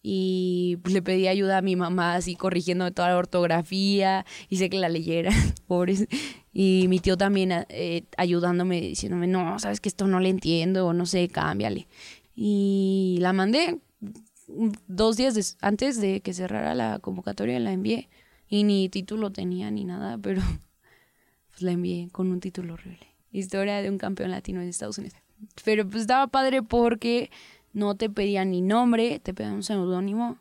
Y 0.05 0.77
pues 0.83 0.93
le 0.93 1.01
pedí 1.01 1.27
ayuda 1.29 1.59
a 1.59 1.61
mi 1.61 1.77
mamá, 1.77 2.15
así 2.15 2.35
corrigiendo 2.35 2.91
toda 2.91 3.07
la 3.09 3.17
ortografía, 3.17 4.25
hice 4.49 4.69
que 4.69 4.77
la 4.77 4.89
leyera, 4.89 5.31
pobres. 5.67 6.07
Y 6.51 6.87
mi 6.89 6.99
tío 6.99 7.15
también 7.15 7.51
eh, 7.69 8.03
ayudándome, 8.17 8.81
diciéndome, 8.81 9.27
no, 9.27 9.57
sabes 9.59 9.79
que 9.79 9.87
esto 9.87 10.05
no 10.07 10.19
le 10.19 10.27
entiendo, 10.27 10.87
o 10.87 10.93
no 10.93 11.05
sé, 11.05 11.29
cámbiale. 11.29 11.87
Y 12.35 13.17
la 13.21 13.31
mandé 13.31 13.79
dos 14.87 15.15
días 15.15 15.57
antes 15.61 16.01
de 16.01 16.19
que 16.19 16.33
cerrara 16.33 16.75
la 16.75 16.99
convocatoria, 16.99 17.59
la 17.59 17.71
envié. 17.71 18.09
Y 18.53 18.65
ni 18.65 18.87
título 18.87 19.31
tenía 19.31 19.71
ni 19.71 19.83
nada, 19.83 20.19
pero 20.19 20.39
pues 21.49 21.63
la 21.63 21.71
envié 21.71 22.09
con 22.11 22.29
un 22.29 22.39
título 22.39 22.75
horrible. 22.75 23.07
Historia 23.31 23.81
de 23.81 23.89
un 23.89 23.97
campeón 23.97 24.29
latino 24.29 24.61
en 24.61 24.69
Estados 24.69 24.99
Unidos. 24.99 25.17
Pero 25.65 25.89
pues 25.89 26.01
estaba 26.01 26.27
padre 26.27 26.61
porque 26.61 27.31
no 27.71 27.95
te 27.95 28.11
pedían 28.11 28.51
ni 28.51 28.61
nombre, 28.61 29.17
te 29.17 29.33
pedían 29.33 29.53
un 29.53 29.63
seudónimo, 29.63 30.37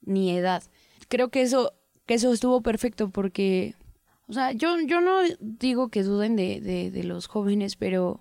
ni 0.00 0.30
edad. 0.30 0.62
Creo 1.08 1.30
que 1.30 1.42
eso, 1.42 1.72
que 2.06 2.14
eso 2.14 2.32
estuvo 2.32 2.60
perfecto 2.60 3.10
porque, 3.10 3.74
o 4.28 4.32
sea, 4.32 4.52
yo, 4.52 4.80
yo 4.82 5.00
no 5.00 5.22
digo 5.40 5.88
que 5.88 6.04
duden 6.04 6.36
de, 6.36 6.60
de, 6.60 6.92
de 6.92 7.02
los 7.02 7.26
jóvenes, 7.26 7.74
pero 7.74 8.20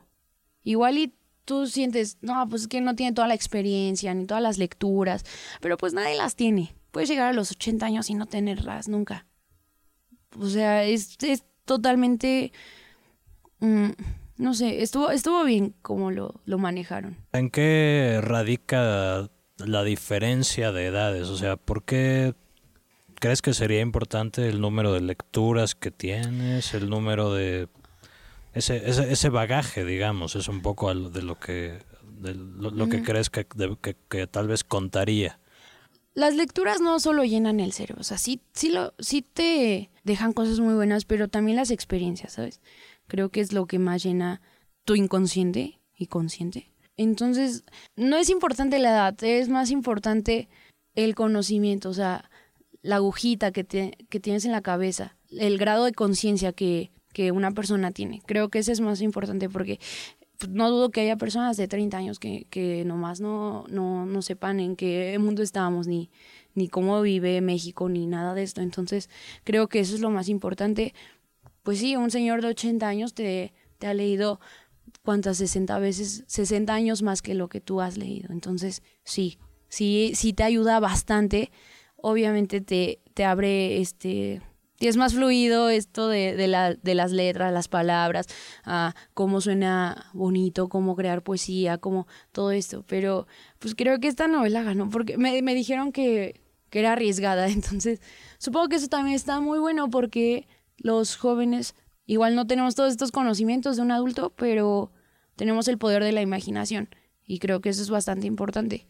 igual 0.64 0.98
y 0.98 1.14
tú 1.46 1.68
sientes, 1.68 2.18
no, 2.22 2.50
pues 2.50 2.64
es 2.64 2.68
que 2.68 2.82
no 2.82 2.96
tiene 2.96 3.14
toda 3.14 3.28
la 3.28 3.36
experiencia, 3.36 4.12
ni 4.16 4.26
todas 4.26 4.42
las 4.42 4.58
lecturas, 4.58 5.24
pero 5.62 5.78
pues 5.78 5.94
nadie 5.94 6.18
las 6.18 6.36
tiene. 6.36 6.76
Puedes 6.90 7.10
llegar 7.10 7.28
a 7.28 7.34
los 7.34 7.52
80 7.52 7.86
años 7.86 8.10
y 8.10 8.16
no 8.16 8.26
tenerlas 8.26 8.88
nunca. 8.88 9.28
O 10.40 10.48
sea, 10.48 10.84
es, 10.84 11.18
es 11.24 11.44
totalmente... 11.66 12.52
mm, 13.60 13.90
no 14.38 14.54
sé, 14.54 14.82
estuvo, 14.82 15.12
estuvo 15.12 15.44
bien 15.46 15.74
como 15.82 16.12
lo, 16.12 16.42
lo 16.46 16.58
manejaron. 16.58 17.16
¿En 17.32 17.50
qué 17.50 18.20
radica 18.22 19.30
la 19.58 19.84
diferencia 19.84 20.72
de 20.74 20.88
edades? 20.88 21.28
O 21.30 21.38
sea, 21.38 21.56
¿por 21.56 21.84
qué 21.84 22.34
crees 23.16 23.42
que 23.42 23.54
sería 23.54 23.80
importante 23.80 24.50
el 24.50 24.60
número 24.60 24.92
de 24.92 25.00
lecturas 25.02 25.74
que 25.74 25.90
tienes, 25.90 26.74
el 26.74 26.90
número 26.90 27.34
de 27.34 27.70
ese, 28.54 28.90
ese, 28.90 29.12
ese 29.12 29.30
bagaje, 29.30 29.86
digamos, 29.86 30.36
es 30.36 30.50
un 30.50 30.62
poco 30.62 30.94
de 30.94 31.22
lo 31.22 31.40
que 31.40 31.80
de 32.20 32.34
lo, 32.36 32.72
lo 32.72 32.88
que 32.90 33.04
crees 33.04 33.30
que, 33.30 33.46
de- 33.56 33.78
que- 33.82 33.96
que 34.10 34.26
tal 34.28 34.48
vez 34.48 34.64
contaría. 34.64 35.40
Las 36.16 36.34
lecturas 36.36 36.82
no 36.82 37.00
solo 37.00 37.24
llenan 37.26 37.60
el 37.60 37.74
cerebro, 37.74 38.02
o 38.02 38.04
sea, 38.04 38.18
sí, 38.18 38.42
sí, 38.54 38.70
lo, 38.72 38.94
sí 39.00 39.22
te 39.22 39.92
dejan 40.04 40.32
cosas 40.34 40.60
muy 40.62 40.74
buenas, 40.74 41.06
pero 41.06 41.28
también 41.28 41.58
las 41.58 41.72
experiencias, 41.72 42.34
¿sabes? 42.34 42.62
Creo 43.08 43.30
que 43.30 43.42
es 43.42 43.52
lo 43.54 43.68
que 43.68 43.78
más 43.80 44.02
llena 44.02 44.42
tu 44.86 44.96
inconsciente 44.96 45.82
y 45.98 46.08
consciente. 46.08 46.72
Entonces, 46.96 47.66
no 47.98 48.16
es 48.18 48.30
importante 48.30 48.80
la 48.80 48.90
edad, 48.92 49.24
es 49.24 49.50
más 49.50 49.70
importante 49.72 50.48
el 50.96 51.14
conocimiento, 51.16 51.90
o 51.90 51.94
sea, 51.94 52.30
la 52.82 52.96
agujita 52.96 53.52
que, 53.52 53.64
te- 53.66 53.98
que 54.10 54.20
tienes 54.22 54.46
en 54.46 54.54
la 54.54 54.62
cabeza, 54.62 55.18
el 55.30 55.58
grado 55.58 55.84
de 55.84 55.92
conciencia 55.92 56.54
que, 56.54 56.92
que 57.12 57.32
una 57.34 57.52
persona 57.52 57.92
tiene. 57.92 58.22
Creo 58.26 58.48
que 58.50 58.60
ese 58.60 58.72
es 58.72 58.80
más 58.80 59.02
importante 59.02 59.50
porque 59.50 59.80
no 60.50 60.70
dudo 60.70 60.90
que 60.90 61.02
haya 61.02 61.18
personas 61.18 61.58
de 61.58 61.68
30 61.68 61.98
años 61.98 62.20
que, 62.20 62.46
que 62.50 62.84
nomás 62.86 63.22
no, 63.22 63.66
no, 63.70 64.06
no 64.06 64.22
sepan 64.22 64.60
en 64.60 64.76
qué 64.76 65.18
mundo 65.20 65.42
estábamos, 65.44 65.88
ni, 65.88 66.10
ni 66.54 66.68
cómo 66.68 67.02
vive 67.02 67.42
México, 67.42 67.90
ni 67.90 68.08
nada 68.08 68.34
de 68.34 68.44
esto. 68.44 68.62
Entonces, 68.62 69.10
creo 69.44 69.68
que 69.68 69.80
eso 69.80 69.96
es 69.96 70.02
lo 70.02 70.10
más 70.10 70.30
importante. 70.30 70.94
Pues 71.64 71.80
sí, 71.80 71.96
un 71.96 72.12
señor 72.12 72.42
de 72.42 72.50
80 72.50 72.88
años 72.88 73.14
te, 73.14 73.54
te 73.78 73.88
ha 73.88 73.94
leído 73.94 74.40
cuántas 75.04 75.38
60 75.38 75.80
veces, 75.80 76.24
60 76.28 76.74
años 76.74 77.02
más 77.02 77.22
que 77.22 77.34
lo 77.34 77.50
que 77.50 77.62
tú 77.62 77.82
has 77.82 77.98
leído. 77.98 78.32
Entonces, 78.32 78.84
sí, 79.04 79.40
sí, 79.70 80.12
sí 80.16 80.34
te 80.34 80.44
ayuda 80.44 80.80
bastante. 80.80 81.52
Obviamente 81.98 82.62
te, 82.62 83.02
te 83.14 83.26
abre 83.26 83.82
este. 83.82 84.42
Y 84.80 84.88
es 84.88 84.98
más 84.98 85.14
fluido 85.14 85.70
esto 85.70 86.10
de, 86.10 86.36
de, 86.36 86.78
de 86.82 86.96
las 86.96 87.12
letras, 87.12 87.54
las 87.54 87.70
palabras, 87.70 88.28
ah, 88.66 88.94
cómo 89.14 89.40
suena 89.40 90.10
bonito, 90.14 90.68
cómo 90.68 90.96
crear 90.96 91.24
poesía, 91.24 91.78
cómo 91.78 92.08
todo 92.34 92.52
esto. 92.52 92.84
Pero 92.88 93.26
pues 93.60 93.74
creo 93.74 94.00
que 94.00 94.10
esta 94.10 94.28
novela 94.28 94.64
ganó 94.64 94.90
porque 94.90 95.18
me, 95.18 95.42
me 95.42 95.56
dijeron 95.56 95.94
que, 95.94 96.42
que 96.70 96.80
era 96.80 96.94
arriesgada. 96.94 97.48
Entonces, 97.50 98.02
supongo 98.38 98.68
que 98.68 98.76
eso 98.76 98.88
también 98.88 99.16
está 99.16 99.40
muy 99.40 99.60
bueno 99.60 99.90
porque 99.90 100.48
los 100.78 101.16
jóvenes 101.16 101.74
igual 102.06 102.36
no 102.36 102.46
tenemos 102.46 102.76
todos 102.76 102.92
estos 102.92 103.12
conocimientos 103.12 103.78
de 103.78 103.82
un 103.82 103.92
adulto, 103.92 104.34
pero 104.36 104.92
tenemos 105.36 105.68
el 105.68 105.78
poder 105.78 106.04
de 106.04 106.12
la 106.12 106.22
imaginación. 106.22 106.90
Y 107.26 107.40
creo 107.40 107.62
que 107.62 107.70
eso 107.70 107.82
es 107.82 107.90
bastante 107.90 108.28
importante. 108.28 108.88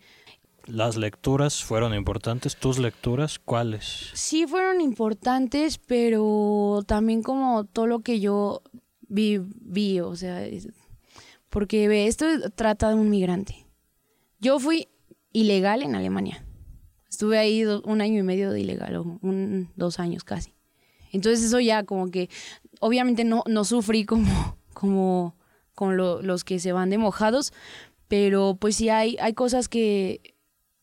Las 0.68 0.98
lecturas 0.98 1.64
fueron 1.64 1.94
importantes, 1.94 2.56
tus 2.56 2.80
lecturas, 2.80 3.38
¿cuáles? 3.38 4.10
Sí 4.14 4.48
fueron 4.48 4.82
importantes, 4.82 5.78
pero 5.78 6.82
también 6.88 7.22
como 7.22 7.66
todo 7.66 7.86
lo 7.86 8.00
que 8.00 8.20
yo 8.20 8.64
vi, 9.08 10.00
o 10.00 10.16
sea, 10.16 10.44
porque 11.50 12.08
esto 12.08 12.26
trata 12.56 12.90
de 12.90 12.96
un 12.96 13.10
migrante. 13.10 13.68
Yo 14.40 14.60
fui 14.60 14.88
ilegal 15.32 15.84
en 15.84 15.96
Alemania. 15.96 16.44
Estuve 17.10 17.38
ahí 17.38 17.64
un 17.66 18.02
año 18.02 18.20
y 18.20 18.24
medio 18.24 18.52
de 18.52 18.60
ilegal, 18.62 18.96
o 18.98 19.20
un, 19.22 19.70
dos 19.76 20.00
años 20.00 20.24
casi. 20.24 20.54
Entonces 21.12 21.46
eso 21.46 21.60
ya 21.60 21.84
como 21.84 22.10
que, 22.10 22.30
obviamente 22.82 23.24
no, 23.24 23.44
no 23.48 23.64
sufrí 23.64 24.04
como, 24.06 24.58
como 24.74 25.36
con 25.76 25.96
lo- 25.96 26.22
los 26.24 26.44
que 26.44 26.60
se 26.60 26.72
van 26.74 26.90
de 26.90 26.98
mojados, 26.98 27.54
pero 28.08 28.58
pues 28.60 28.76
sí 28.78 28.90
hay, 28.90 29.16
hay 29.22 29.34
cosas 29.34 29.70
que, 29.70 30.35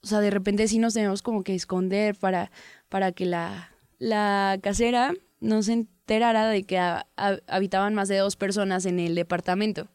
o 0.03 0.07
sea, 0.07 0.21
de 0.21 0.31
repente 0.31 0.67
sí 0.69 0.79
nos 0.79 0.95
tenemos 0.95 1.23
como 1.23 1.45
que 1.45 1.55
esconder 1.55 2.17
para, 2.17 2.51
para 2.89 3.13
que 3.13 3.25
la, 3.27 3.71
la 3.99 4.59
casera 4.63 5.15
no 5.41 5.63
se 5.63 5.73
enterara 5.73 6.49
de 6.49 6.65
que 6.65 6.79
ha- 6.79 7.07
ha- 7.17 7.39
habitaban 7.47 7.95
más 7.95 8.09
de 8.09 8.19
dos 8.19 8.37
personas 8.37 8.85
en 8.87 8.99
el 8.99 9.15
departamento. 9.15 9.89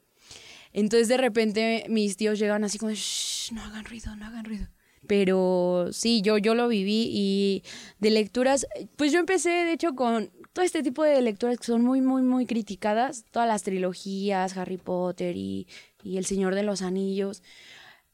Entonces 0.74 1.08
de 1.08 1.18
repente 1.18 1.86
mis 1.90 2.18
tíos 2.18 2.40
llegan 2.40 2.64
así 2.64 2.78
como, 2.78 2.92
"Shh, 2.94 3.52
no 3.54 3.64
hagan 3.64 3.86
ruido, 3.86 4.16
no 4.16 4.26
hagan 4.26 4.46
ruido. 4.46 4.68
Pero 5.08 5.88
sí, 5.92 6.22
yo, 6.22 6.38
yo 6.38 6.54
lo 6.54 6.68
viví 6.68 7.10
y 7.12 7.64
de 8.00 8.10
lecturas, 8.12 8.68
pues 8.98 9.12
yo 9.14 9.20
empecé 9.20 9.50
de 9.50 9.72
hecho 9.74 9.96
con 9.96 10.30
todo 10.52 10.66
este 10.66 10.84
tipo 10.84 11.04
de 11.04 11.22
lecturas 11.22 11.58
que 11.58 11.64
son 11.66 11.82
muy, 11.84 12.02
muy, 12.02 12.22
muy 12.24 12.46
criticadas, 12.46 13.24
todas 13.32 13.48
las 13.48 13.64
trilogías, 13.64 14.58
Harry 14.58 14.78
Potter 14.78 15.36
y, 15.38 15.68
y 16.04 16.18
El 16.18 16.26
Señor 16.26 16.56
de 16.56 16.64
los 16.64 16.82
Anillos, 16.82 17.42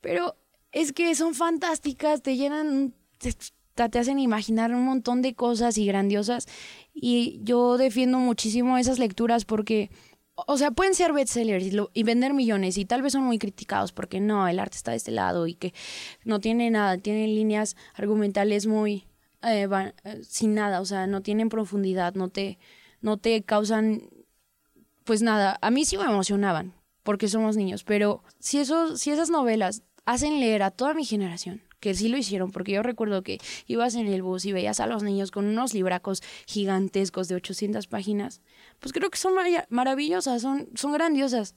pero 0.01 0.35
es 0.73 0.91
que 0.91 1.15
son 1.15 1.33
fantásticas, 1.35 2.21
te 2.21 2.35
llenan, 2.35 2.93
te, 3.19 3.33
te 3.89 3.99
hacen 3.99 4.19
imaginar 4.19 4.73
un 4.73 4.83
montón 4.83 5.21
de 5.21 5.33
cosas 5.35 5.77
y 5.77 5.85
grandiosas. 5.85 6.47
Y 6.93 7.39
yo 7.43 7.77
defiendo 7.77 8.17
muchísimo 8.19 8.77
esas 8.77 8.99
lecturas 8.99 9.45
porque 9.45 9.89
o 10.35 10.57
sea, 10.57 10.71
pueden 10.71 10.95
ser 10.95 11.13
bestsellers 11.13 11.63
y, 11.65 11.77
y 11.93 12.03
vender 12.03 12.33
millones 12.33 12.77
y 12.79 12.85
tal 12.85 13.03
vez 13.03 13.13
son 13.13 13.21
muy 13.23 13.37
criticados 13.37 13.91
porque 13.91 14.19
no, 14.19 14.47
el 14.47 14.57
arte 14.59 14.77
está 14.77 14.89
de 14.91 14.97
este 14.97 15.11
lado 15.11 15.45
y 15.45 15.53
que 15.53 15.73
no 16.25 16.39
tiene 16.39 16.71
nada, 16.71 16.97
tienen 16.97 17.35
líneas 17.35 17.75
argumentales 17.93 18.65
muy 18.65 19.05
eh, 19.43 19.67
va- 19.67 19.93
eh, 20.03 20.21
sin 20.27 20.55
nada, 20.55 20.81
o 20.81 20.85
sea, 20.85 21.05
no 21.05 21.21
tienen 21.21 21.49
profundidad, 21.49 22.15
no 22.15 22.29
te, 22.29 22.57
no 22.99 23.17
te 23.17 23.43
causan, 23.43 24.09
pues 25.03 25.21
nada, 25.21 25.59
a 25.61 25.69
mí 25.69 25.85
sí 25.85 25.97
me 25.97 26.05
emocionaban 26.05 26.73
porque 27.03 27.27
somos 27.27 27.55
niños, 27.57 27.83
pero 27.83 28.23
si, 28.39 28.57
eso, 28.59 28.97
si 28.97 29.11
esas 29.11 29.29
novelas 29.29 29.83
hacen 30.05 30.39
leer 30.39 30.63
a 30.63 30.71
toda 30.71 30.93
mi 30.93 31.05
generación, 31.05 31.61
que 31.79 31.93
sí 31.93 32.07
lo 32.09 32.17
hicieron, 32.17 32.51
porque 32.51 32.71
yo 32.73 32.83
recuerdo 32.83 33.23
que 33.23 33.39
ibas 33.67 33.95
en 33.95 34.07
el 34.07 34.21
bus 34.21 34.45
y 34.45 34.51
veías 34.51 34.79
a 34.79 34.87
los 34.87 35.03
niños 35.03 35.31
con 35.31 35.45
unos 35.45 35.73
libracos 35.73 36.21
gigantescos 36.45 37.27
de 37.27 37.35
800 37.35 37.87
páginas, 37.87 38.41
pues 38.79 38.93
creo 38.93 39.09
que 39.09 39.17
son 39.17 39.33
mara- 39.35 39.67
maravillosas, 39.69 40.41
son, 40.41 40.69
son 40.75 40.93
grandiosas. 40.93 41.55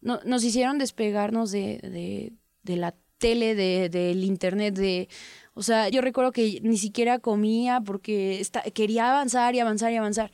No- 0.00 0.20
nos 0.24 0.44
hicieron 0.44 0.78
despegarnos 0.78 1.50
de, 1.50 1.78
de, 1.82 2.32
de 2.62 2.76
la 2.76 2.94
tele, 3.18 3.54
de, 3.54 3.88
del 3.88 4.24
internet, 4.24 4.74
de... 4.74 5.08
O 5.54 5.62
sea, 5.62 5.88
yo 5.90 6.00
recuerdo 6.00 6.32
que 6.32 6.60
ni 6.62 6.78
siquiera 6.78 7.18
comía 7.18 7.80
porque 7.82 8.42
quería 8.72 9.10
avanzar 9.10 9.54
y 9.54 9.60
avanzar 9.60 9.92
y 9.92 9.96
avanzar. 9.96 10.30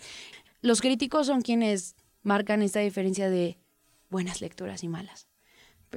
Los 0.61 0.81
críticos 0.81 1.27
son 1.27 1.41
quienes 1.43 1.97
marcan 2.23 2.63
esta 2.63 2.81
diferencia 2.81 3.29
de 3.29 3.59
buenas 4.09 4.41
lecturas 4.41 4.85
y 4.85 4.89
malas. 4.89 5.26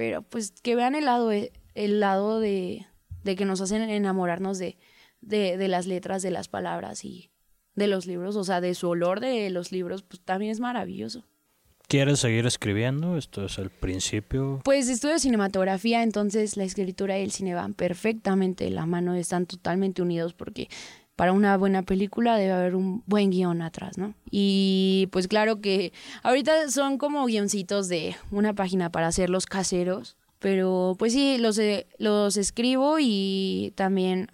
Pero 0.00 0.22
pues 0.22 0.52
que 0.62 0.76
vean 0.76 0.94
el 0.94 1.04
lado, 1.04 1.30
el 1.30 2.00
lado 2.00 2.40
de, 2.40 2.86
de 3.22 3.36
que 3.36 3.44
nos 3.44 3.60
hacen 3.60 3.82
enamorarnos 3.82 4.58
de, 4.58 4.78
de, 5.20 5.58
de 5.58 5.68
las 5.68 5.86
letras, 5.86 6.22
de 6.22 6.30
las 6.30 6.48
palabras 6.48 7.04
y 7.04 7.28
de 7.74 7.86
los 7.86 8.06
libros, 8.06 8.34
o 8.36 8.42
sea, 8.42 8.62
de 8.62 8.74
su 8.74 8.88
olor 8.88 9.20
de 9.20 9.50
los 9.50 9.72
libros, 9.72 10.02
pues 10.02 10.22
también 10.22 10.52
es 10.52 10.58
maravilloso. 10.58 11.26
¿Quieres 11.86 12.20
seguir 12.20 12.46
escribiendo? 12.46 13.18
Esto 13.18 13.44
es 13.44 13.58
el 13.58 13.68
principio. 13.68 14.62
Pues 14.64 14.88
estudio 14.88 15.18
cinematografía, 15.18 16.02
entonces 16.02 16.56
la 16.56 16.64
escritura 16.64 17.18
y 17.18 17.22
el 17.22 17.30
cine 17.30 17.52
van 17.52 17.74
perfectamente 17.74 18.64
de 18.64 18.70
la 18.70 18.86
mano, 18.86 19.14
están 19.16 19.44
totalmente 19.44 20.00
unidos 20.00 20.32
porque 20.32 20.68
para 21.20 21.34
una 21.34 21.58
buena 21.58 21.82
película 21.82 22.38
debe 22.38 22.52
haber 22.52 22.74
un 22.74 23.02
buen 23.04 23.28
guion 23.28 23.60
atrás, 23.60 23.98
¿no? 23.98 24.14
Y 24.30 25.06
pues 25.12 25.28
claro 25.28 25.60
que 25.60 25.92
ahorita 26.22 26.70
son 26.70 26.96
como 26.96 27.26
guioncitos 27.26 27.88
de 27.88 28.16
una 28.30 28.54
página 28.54 28.88
para 28.90 29.08
hacerlos 29.08 29.44
caseros, 29.44 30.16
pero 30.38 30.96
pues 30.98 31.12
sí, 31.12 31.36
los, 31.36 31.58
eh, 31.58 31.86
los 31.98 32.38
escribo 32.38 32.96
y 32.98 33.74
también 33.76 34.28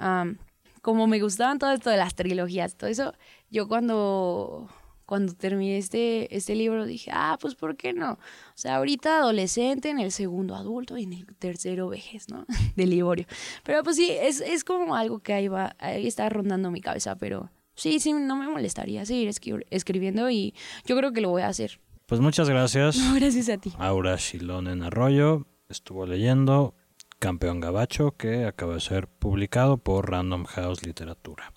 como 0.80 1.08
me 1.08 1.18
gustaban 1.18 1.58
todo 1.58 1.72
esto 1.72 1.90
de 1.90 1.96
las 1.96 2.14
trilogías, 2.14 2.76
todo 2.76 2.88
eso, 2.88 3.14
yo 3.50 3.66
cuando 3.66 4.68
cuando 5.06 5.32
terminé 5.34 5.78
este, 5.78 6.34
este 6.36 6.54
libro 6.54 6.84
dije, 6.84 7.10
ah, 7.14 7.38
pues 7.40 7.54
¿por 7.54 7.76
qué 7.76 7.92
no? 7.92 8.12
O 8.12 8.18
sea, 8.56 8.76
ahorita 8.76 9.18
adolescente, 9.18 9.88
en 9.88 10.00
el 10.00 10.12
segundo 10.12 10.54
adulto 10.54 10.98
y 10.98 11.04
en 11.04 11.12
el 11.14 11.26
tercero 11.38 11.88
vejez, 11.88 12.28
¿no? 12.28 12.44
De 12.76 12.86
Liborio. 12.86 13.26
Pero 13.62 13.82
pues 13.82 13.96
sí, 13.96 14.10
es, 14.10 14.40
es 14.40 14.64
como 14.64 14.96
algo 14.96 15.20
que 15.20 15.32
ahí 15.32 15.48
va, 15.48 15.76
ahí 15.78 16.06
está 16.06 16.28
rondando 16.28 16.70
mi 16.70 16.80
cabeza, 16.80 17.16
pero 17.16 17.50
sí, 17.74 18.00
sí, 18.00 18.12
no 18.12 18.36
me 18.36 18.48
molestaría 18.48 19.06
seguir 19.06 19.30
escribiendo 19.70 20.28
y 20.28 20.54
yo 20.84 20.96
creo 20.96 21.12
que 21.12 21.20
lo 21.20 21.30
voy 21.30 21.42
a 21.42 21.48
hacer. 21.48 21.80
Pues 22.06 22.20
muchas 22.20 22.48
gracias. 22.48 22.98
No, 22.98 23.14
gracias 23.14 23.48
a 23.48 23.58
ti. 23.58 23.72
Aura 23.78 24.16
Shilón 24.16 24.68
en 24.68 24.82
Arroyo 24.82 25.46
estuvo 25.68 26.06
leyendo 26.06 26.74
Campeón 27.18 27.60
Gabacho, 27.60 28.12
que 28.12 28.44
acaba 28.44 28.74
de 28.74 28.80
ser 28.80 29.08
publicado 29.08 29.78
por 29.78 30.10
Random 30.10 30.44
House 30.44 30.84
Literatura. 30.84 31.52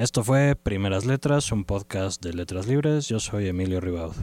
Esto 0.00 0.24
fue 0.24 0.56
Primeras 0.56 1.04
Letras, 1.04 1.52
un 1.52 1.66
podcast 1.66 2.24
de 2.24 2.32
letras 2.32 2.66
libres. 2.66 3.06
Yo 3.06 3.20
soy 3.20 3.48
Emilio 3.48 3.82
Ribaud. 3.82 4.14